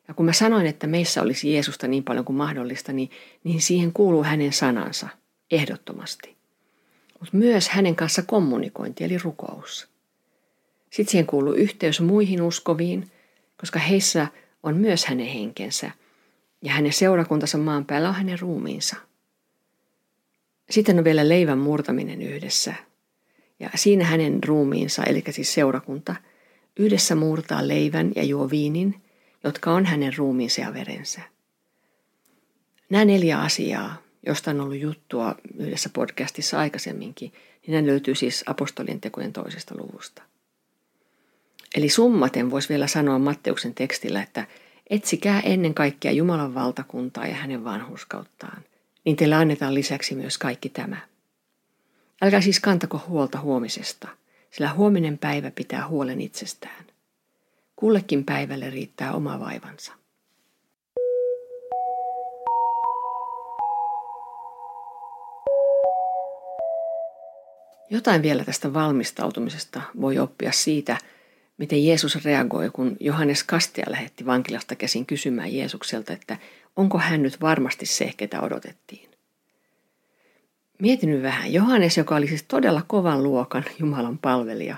Ja 0.08 0.14
kun 0.14 0.26
mä 0.26 0.34
sanoin, 0.34 0.66
että 0.66 0.88
meissä 0.88 1.22
olisi 1.22 1.54
Jeesusta 1.54 1.88
niin 1.88 2.04
paljon 2.04 2.26
kuin 2.26 2.38
mahdollista, 2.38 2.94
niin, 2.94 3.12
niin 3.44 3.62
siihen 3.62 3.94
kuuluu 3.94 4.24
hänen 4.24 4.54
sanansa 4.54 5.10
ehdottomasti. 5.52 6.36
Mutta 7.20 7.38
myös 7.38 7.70
hänen 7.70 7.96
kanssa 7.96 8.22
kommunikointi 8.22 9.04
eli 9.04 9.18
rukous. 9.18 9.88
Sitten 10.90 11.12
siihen 11.12 11.28
kuuluu 11.28 11.54
yhteys 11.54 12.02
muihin 12.02 12.42
uskoviin, 12.42 13.12
koska 13.60 13.80
heissä 13.80 14.28
on 14.63 14.78
myös 14.78 15.06
hänen 15.06 15.28
henkensä 15.28 15.92
ja 16.62 16.74
hänen 16.74 16.94
seurakuntansa 16.94 17.58
maan 17.58 17.86
päällä 17.86 18.10
on 18.10 18.16
hänen 18.16 18.39
ruumiinsa. 18.39 18.96
Sitten 20.70 20.98
on 20.98 21.04
vielä 21.04 21.30
leivän 21.30 21.58
murtaminen 21.58 22.22
yhdessä. 22.22 22.74
Ja 23.60 23.70
siinä 23.76 24.06
hänen 24.06 24.44
ruumiinsa, 24.44 25.04
eli 25.04 25.24
siis 25.30 25.54
seurakunta, 25.54 26.16
yhdessä 26.80 27.16
murtaa 27.16 27.68
leivän 27.68 28.12
ja 28.16 28.24
juo 28.24 28.50
viinin– 28.50 28.96
jotka 29.44 29.72
on 29.72 29.86
hänen 29.86 30.18
ruumiinsa 30.18 30.62
ja 30.62 30.74
verensä. 30.74 31.22
Nämä 32.89 33.06
neljä 33.06 33.39
asiaa, 33.39 34.02
josta 34.26 34.52
on 34.52 34.62
ollut 34.62 34.80
juttua 34.80 35.36
yhdessä 35.58 35.89
podcastissa 35.89 36.60
aikaisemminkin, 36.60 37.34
niin 37.68 37.86
ne 37.86 37.92
löytyy 37.92 38.16
siis 38.16 38.44
apostolien 38.48 39.02
tekojen 39.02 39.34
toisesta 39.34 39.76
luvusta. 39.78 40.24
Eli 41.76 41.90
summaten 41.90 42.52
voisi 42.52 42.70
vielä 42.70 42.88
sanoa 42.88 43.20
Matteuksen 43.20 43.74
tekstillä, 43.74 44.22
että 44.22 44.48
etsikää 44.90 45.40
ennen 45.40 45.74
kaikkea 45.74 46.12
Jumalan 46.12 46.56
valtakuntaa 46.56 47.28
ja 47.28 47.36
hänen 47.36 47.64
vanhuskauttaan, 47.64 48.64
niin 49.06 49.16
teille 49.16 49.36
annetaan 49.36 49.74
lisäksi 49.74 50.16
myös 50.16 50.38
kaikki 50.38 50.70
tämä. 50.70 50.98
Älkää 52.22 52.42
siis 52.42 52.60
kantako 52.60 53.02
huolta 53.08 53.40
huomisesta, 53.40 54.08
sillä 54.52 54.74
huominen 54.74 55.18
päivä 55.18 55.52
pitää 55.52 55.88
huolen 55.88 56.22
itsestään. 56.22 56.86
Kullekin 57.76 58.26
päivälle 58.26 58.70
riittää 58.70 59.14
oma 59.14 59.40
vaivansa. 59.40 59.94
Jotain 67.90 68.22
vielä 68.22 68.44
tästä 68.46 68.74
valmistautumisesta 68.74 69.82
voi 70.02 70.20
oppia 70.20 70.52
siitä, 70.52 70.98
miten 71.58 71.86
Jeesus 71.86 72.26
reagoi, 72.26 72.70
kun 72.70 72.98
Johannes 73.00 73.44
Kastia 73.44 73.86
lähetti 73.88 74.26
vankilasta 74.26 74.76
käsin 74.76 75.06
kysymään 75.06 75.54
Jeesukselta, 75.54 76.13
että 76.13 76.38
onko 76.76 76.98
hän 76.98 77.22
nyt 77.22 77.42
varmasti 77.42 77.86
se, 77.86 78.13
ketä 78.18 78.42
odotettiin. 78.42 79.10
Mietin 80.80 81.10
nyt 81.10 81.22
vähän. 81.22 81.54
Johannes, 81.54 81.98
joka 81.98 82.16
oli 82.16 82.28
siis 82.28 82.44
todella 82.44 82.82
kovan 82.88 83.24
luokan 83.24 83.66
Jumalan 83.80 84.18
palvelija, 84.18 84.78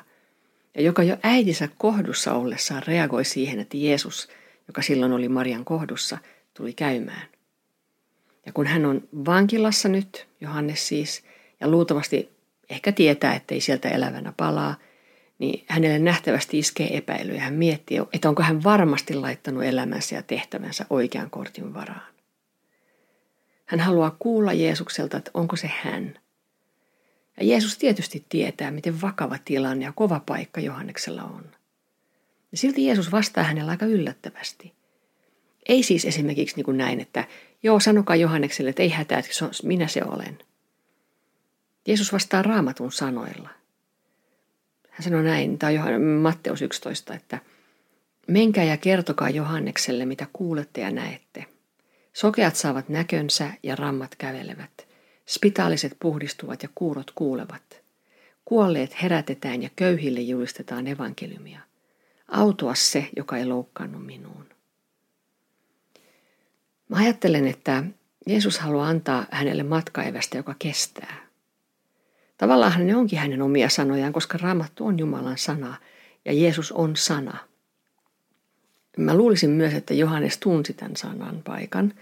ja 0.76 0.82
joka 0.82 1.04
jo 1.04 1.18
äitinsä 1.24 1.70
kohdussa 1.78 2.34
ollessaan 2.34 2.84
reagoi 2.88 3.26
siihen, 3.26 3.60
että 3.60 3.78
Jeesus, 3.78 4.30
joka 4.68 4.82
silloin 4.82 5.14
oli 5.14 5.30
Marian 5.30 5.66
kohdussa, 5.66 6.18
tuli 6.54 6.74
käymään. 6.74 7.28
Ja 8.46 8.54
kun 8.54 8.68
hän 8.68 8.86
on 8.86 9.08
vankilassa 9.26 9.90
nyt, 9.90 10.28
Johannes 10.42 10.88
siis, 10.88 11.24
ja 11.60 11.68
luultavasti 11.68 12.30
ehkä 12.70 12.92
tietää, 12.92 13.36
ettei 13.36 13.62
sieltä 13.62 13.90
elävänä 13.90 14.34
palaa, 14.38 14.76
niin 15.40 15.66
hänelle 15.68 16.00
nähtävästi 16.00 16.60
iskee 16.60 16.98
epäily 16.98 17.34
ja 17.34 17.42
hän 17.42 17.54
miettii, 17.54 18.02
että 18.14 18.30
onko 18.30 18.44
hän 18.44 18.64
varmasti 18.64 19.16
laittanut 19.16 19.64
elämänsä 19.64 20.16
ja 20.16 20.22
tehtävänsä 20.22 20.86
oikean 20.90 21.30
kortin 21.30 21.74
varaan. 21.74 22.14
Hän 23.66 23.80
haluaa 23.80 24.16
kuulla 24.20 24.54
Jeesukselta, 24.54 25.18
että 25.18 25.32
onko 25.34 25.56
se 25.56 25.72
hän. 25.84 26.20
Ja 27.38 27.46
Jeesus 27.46 27.78
tietysti 27.78 28.26
tietää, 28.30 28.72
miten 28.72 29.02
vakava 29.02 29.38
tilanne 29.46 29.86
ja 29.86 29.92
kova 29.92 30.22
paikka 30.26 30.62
Johanneksella 30.62 31.24
on. 31.24 31.46
Ja 32.52 32.58
silti 32.58 32.86
Jeesus 32.86 33.12
vastaa 33.12 33.44
hänellä 33.44 33.72
aika 33.72 33.86
yllättävästi. 33.86 34.74
Ei 35.66 35.84
siis 35.84 36.06
esimerkiksi 36.06 36.56
niin 36.56 36.66
kuin 36.66 36.78
näin, 36.78 37.00
että 37.00 37.28
joo, 37.64 37.80
sanokaa 37.80 38.16
Johannekselle, 38.16 38.70
että 38.70 38.84
ei 38.84 38.90
hätää, 38.90 39.20
että 39.20 39.32
minä 39.64 39.88
se 39.88 40.04
olen. 40.04 40.38
Jeesus 41.88 42.14
vastaa 42.14 42.42
raamatun 42.42 42.92
sanoilla. 42.92 43.50
Hän 44.96 45.04
sanoi 45.04 45.24
näin, 45.24 45.60
on 45.96 46.02
Matteus 46.02 46.62
11, 46.62 47.14
että 47.14 47.40
menkää 48.28 48.64
ja 48.64 48.78
kertokaa 48.78 49.30
Johannekselle, 49.30 50.06
mitä 50.06 50.28
kuulette 50.34 50.82
ja 50.82 50.92
näette– 50.92 51.46
Sokeat 52.16 52.56
saavat 52.56 52.90
näkönsä 52.90 53.52
ja 53.64 53.76
rammat 53.76 54.16
kävelevät. 54.16 54.88
Spitaaliset 55.26 55.98
puhdistuvat 56.00 56.64
ja 56.64 56.70
kuurot 56.76 57.12
kuulevat. 57.16 57.82
Kuolleet 58.46 59.02
herätetään 59.02 59.64
ja 59.64 59.70
köyhille 59.76 60.20
julistetaan 60.20 60.88
evankeliumia. 60.88 61.60
Autua 62.28 62.76
se, 62.76 63.10
joka 63.16 63.38
ei 63.38 63.46
loukkaannut 63.46 64.06
minuun. 64.06 64.46
Mä 66.90 66.98
ajattelen, 66.98 67.48
että 67.48 67.84
Jeesus 68.28 68.60
haluaa 68.60 68.88
antaa 68.88 69.26
hänelle 69.32 69.64
matkaevästä, 69.64 70.38
joka 70.38 70.56
kestää. 70.60 71.25
Tavallaan 72.38 72.88
ne 72.88 72.96
onkin 72.96 73.20
hänen 73.20 73.42
omia 73.42 73.70
sanojaan, 73.70 74.14
koska 74.14 74.38
raamattu 74.42 74.86
on 74.86 75.00
Jumalan 75.00 75.38
sana 75.38 75.78
ja 76.26 76.34
Jeesus 76.34 76.72
on 76.72 76.96
sana– 76.96 77.38
Mä 78.98 79.16
luulisin 79.16 79.50
myös, 79.50 79.74
että 79.74 79.94
Johannes 79.94 80.38
tunsi 80.38 80.74
tämän 80.74 80.96
sanan 80.96 81.42
paikan, 81.44 81.94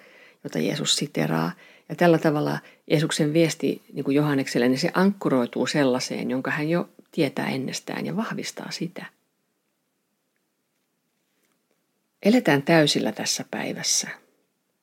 jota 0.43 0.59
Jeesus 0.59 0.95
siteraa. 0.95 1.51
Ja 1.89 1.95
tällä 1.95 2.17
tavalla 2.17 2.59
Jeesuksen 2.89 3.33
viesti 3.33 3.81
niin 3.93 4.03
kuin 4.03 4.15
Johannekselle, 4.15 4.67
niin 4.67 4.79
se 4.79 4.91
ankkuroituu 4.93 5.67
sellaiseen, 5.67 6.31
jonka 6.31 6.51
hän 6.51 6.69
jo 6.69 6.89
tietää 7.11 7.49
ennestään 7.49 8.05
ja 8.05 8.15
vahvistaa 8.15 8.71
sitä. 8.71 9.05
Eletään 12.23 12.61
täysillä 12.61 13.11
tässä 13.11 13.45
päivässä. 13.51 14.09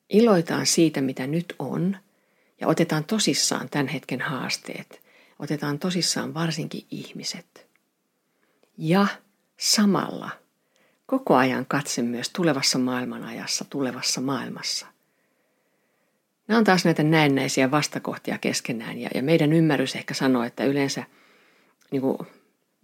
Iloitaan 0.09 0.65
siitä, 0.65 1.01
mitä 1.01 1.27
nyt 1.27 1.55
on, 1.59 1.97
ja 2.61 2.67
otetaan 2.67 3.03
tosissaan 3.03 3.69
tämän 3.69 3.87
hetken 3.87 4.21
haasteet. 4.21 5.01
Otetaan 5.41 5.79
tosissaan 5.79 6.33
varsinkin 6.33 6.85
ihmiset. 6.91 7.67
Ja 8.77 9.07
samalla– 9.57 10.29
koko 11.11 11.35
ajan 11.35 11.65
katse 11.65 12.01
myös 12.01 12.29
tulevassa 12.29 12.79
maailmanajassa, 12.79 13.65
tulevassa 13.65 14.21
maailmassa. 14.21 14.87
Nämä 16.47 16.57
on 16.57 16.63
taas 16.63 16.85
näitä 16.85 17.03
näennäisiä 17.03 17.71
vastakohtia 17.71 18.37
keskenään 18.37 18.97
ja, 18.97 19.09
ja 19.15 19.23
meidän 19.23 19.53
ymmärrys 19.53 19.95
ehkä 19.95 20.13
sanoo, 20.13 20.43
että 20.43 20.65
yleensä 20.65 21.03
niin 21.91 22.01
kuin, 22.01 22.17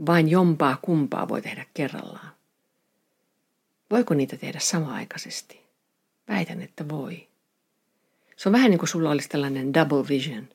vain 0.06 0.30
jompaa 0.30 0.78
kumpaa 0.82 1.28
voi 1.28 1.42
tehdä 1.42 1.66
kerrallaan. 1.74 2.32
Voiko 3.92 4.14
niitä 4.14 4.38
tehdä 4.38 4.60
samaaikaisesti? 4.60 5.62
Väitän, 6.28 6.62
että 6.62 6.90
voi. 6.90 7.28
Se 8.36 8.50
on 8.50 8.54
vähän 8.54 8.72
niin 8.72 8.80
kuin 8.80 8.90
sulla 8.90 9.10
olisi 9.10 9.30
tällainen 9.30 9.74
double 9.74 10.08
vision. 10.10 10.50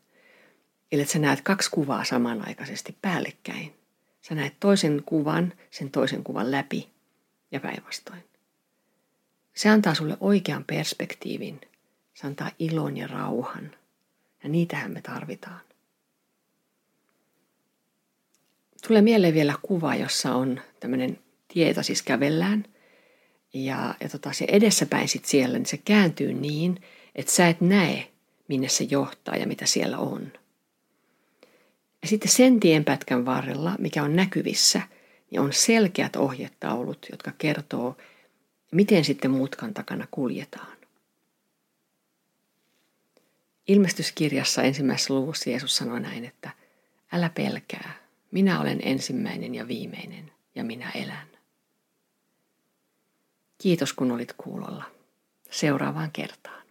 Eli 0.92 1.02
että 1.02 1.12
sä 1.12 1.18
näet 1.18 1.40
kaksi 1.40 1.70
kuvaa 1.70 2.04
samanaikaisesti 2.04 2.96
päällekkäin. 3.02 3.74
Sä 4.22 4.34
näet 4.34 4.54
toisen 4.60 5.02
kuvan, 5.06 5.52
sen 5.70 5.90
toisen 5.90 6.24
kuvan 6.24 6.50
läpi 6.50 6.88
ja 7.50 7.60
päinvastoin. 7.60 8.24
Se 9.54 9.68
antaa 9.68 9.94
sulle 9.94 10.16
oikean 10.20 10.64
perspektiivin. 10.64 11.60
Se 12.14 12.26
antaa 12.26 12.50
ilon 12.58 12.96
ja 12.96 13.06
rauhan. 13.06 13.70
Ja 14.42 14.48
niitähän 14.48 14.92
me 14.92 15.02
tarvitaan. 15.02 15.60
Tulee 18.86 19.02
mieleen 19.02 19.34
vielä 19.34 19.54
kuva, 19.62 19.94
jossa 19.94 20.34
on 20.34 20.60
tämmöinen 20.80 21.18
tieto, 21.48 21.82
siis 21.82 22.02
kävellään. 22.02 22.64
Ja, 23.54 23.94
ja 24.00 24.08
tota, 24.08 24.32
se 24.32 24.44
edessäpäin 24.48 25.08
sit 25.08 25.24
siellä, 25.24 25.58
niin 25.58 25.66
se 25.66 25.76
kääntyy 25.76 26.32
niin, 26.32 26.82
että 27.14 27.32
sä 27.32 27.48
et 27.48 27.60
näe, 27.60 28.08
minne 28.48 28.68
se 28.68 28.84
johtaa 28.84 29.36
ja 29.36 29.46
mitä 29.46 29.66
siellä 29.66 29.98
on. 29.98 30.32
Ja 32.02 32.08
sitten 32.08 32.30
sen 32.30 32.60
tienpätkän 32.60 33.24
varrella, 33.24 33.76
mikä 33.78 34.02
on 34.02 34.16
näkyvissä– 34.16 34.82
ja 35.32 35.42
on 35.42 35.52
selkeät 35.52 36.16
ohjetaulut, 36.16 37.06
jotka 37.10 37.32
kertoo, 37.38 37.96
miten 38.72 39.04
sitten 39.04 39.30
mutkan 39.30 39.74
takana 39.74 40.06
kuljetaan. 40.10 40.76
Ilmestyskirjassa 43.68 44.62
ensimmäisessä 44.62 45.14
luvussa 45.14 45.50
Jeesus 45.50 45.76
sanoi 45.76 46.00
näin, 46.00 46.24
että 46.24 46.50
älä 47.12 47.28
pelkää, 47.28 47.94
minä 48.30 48.60
olen 48.60 48.80
ensimmäinen 48.82 49.54
ja 49.54 49.68
viimeinen 49.68 50.32
ja 50.54 50.64
minä 50.64 50.90
elän. 50.90 51.28
Kiitos 53.58 53.92
kun 53.92 54.12
olit 54.12 54.32
kuulolla. 54.32 54.84
Seuraavaan 55.50 56.10
kertaan. 56.12 56.61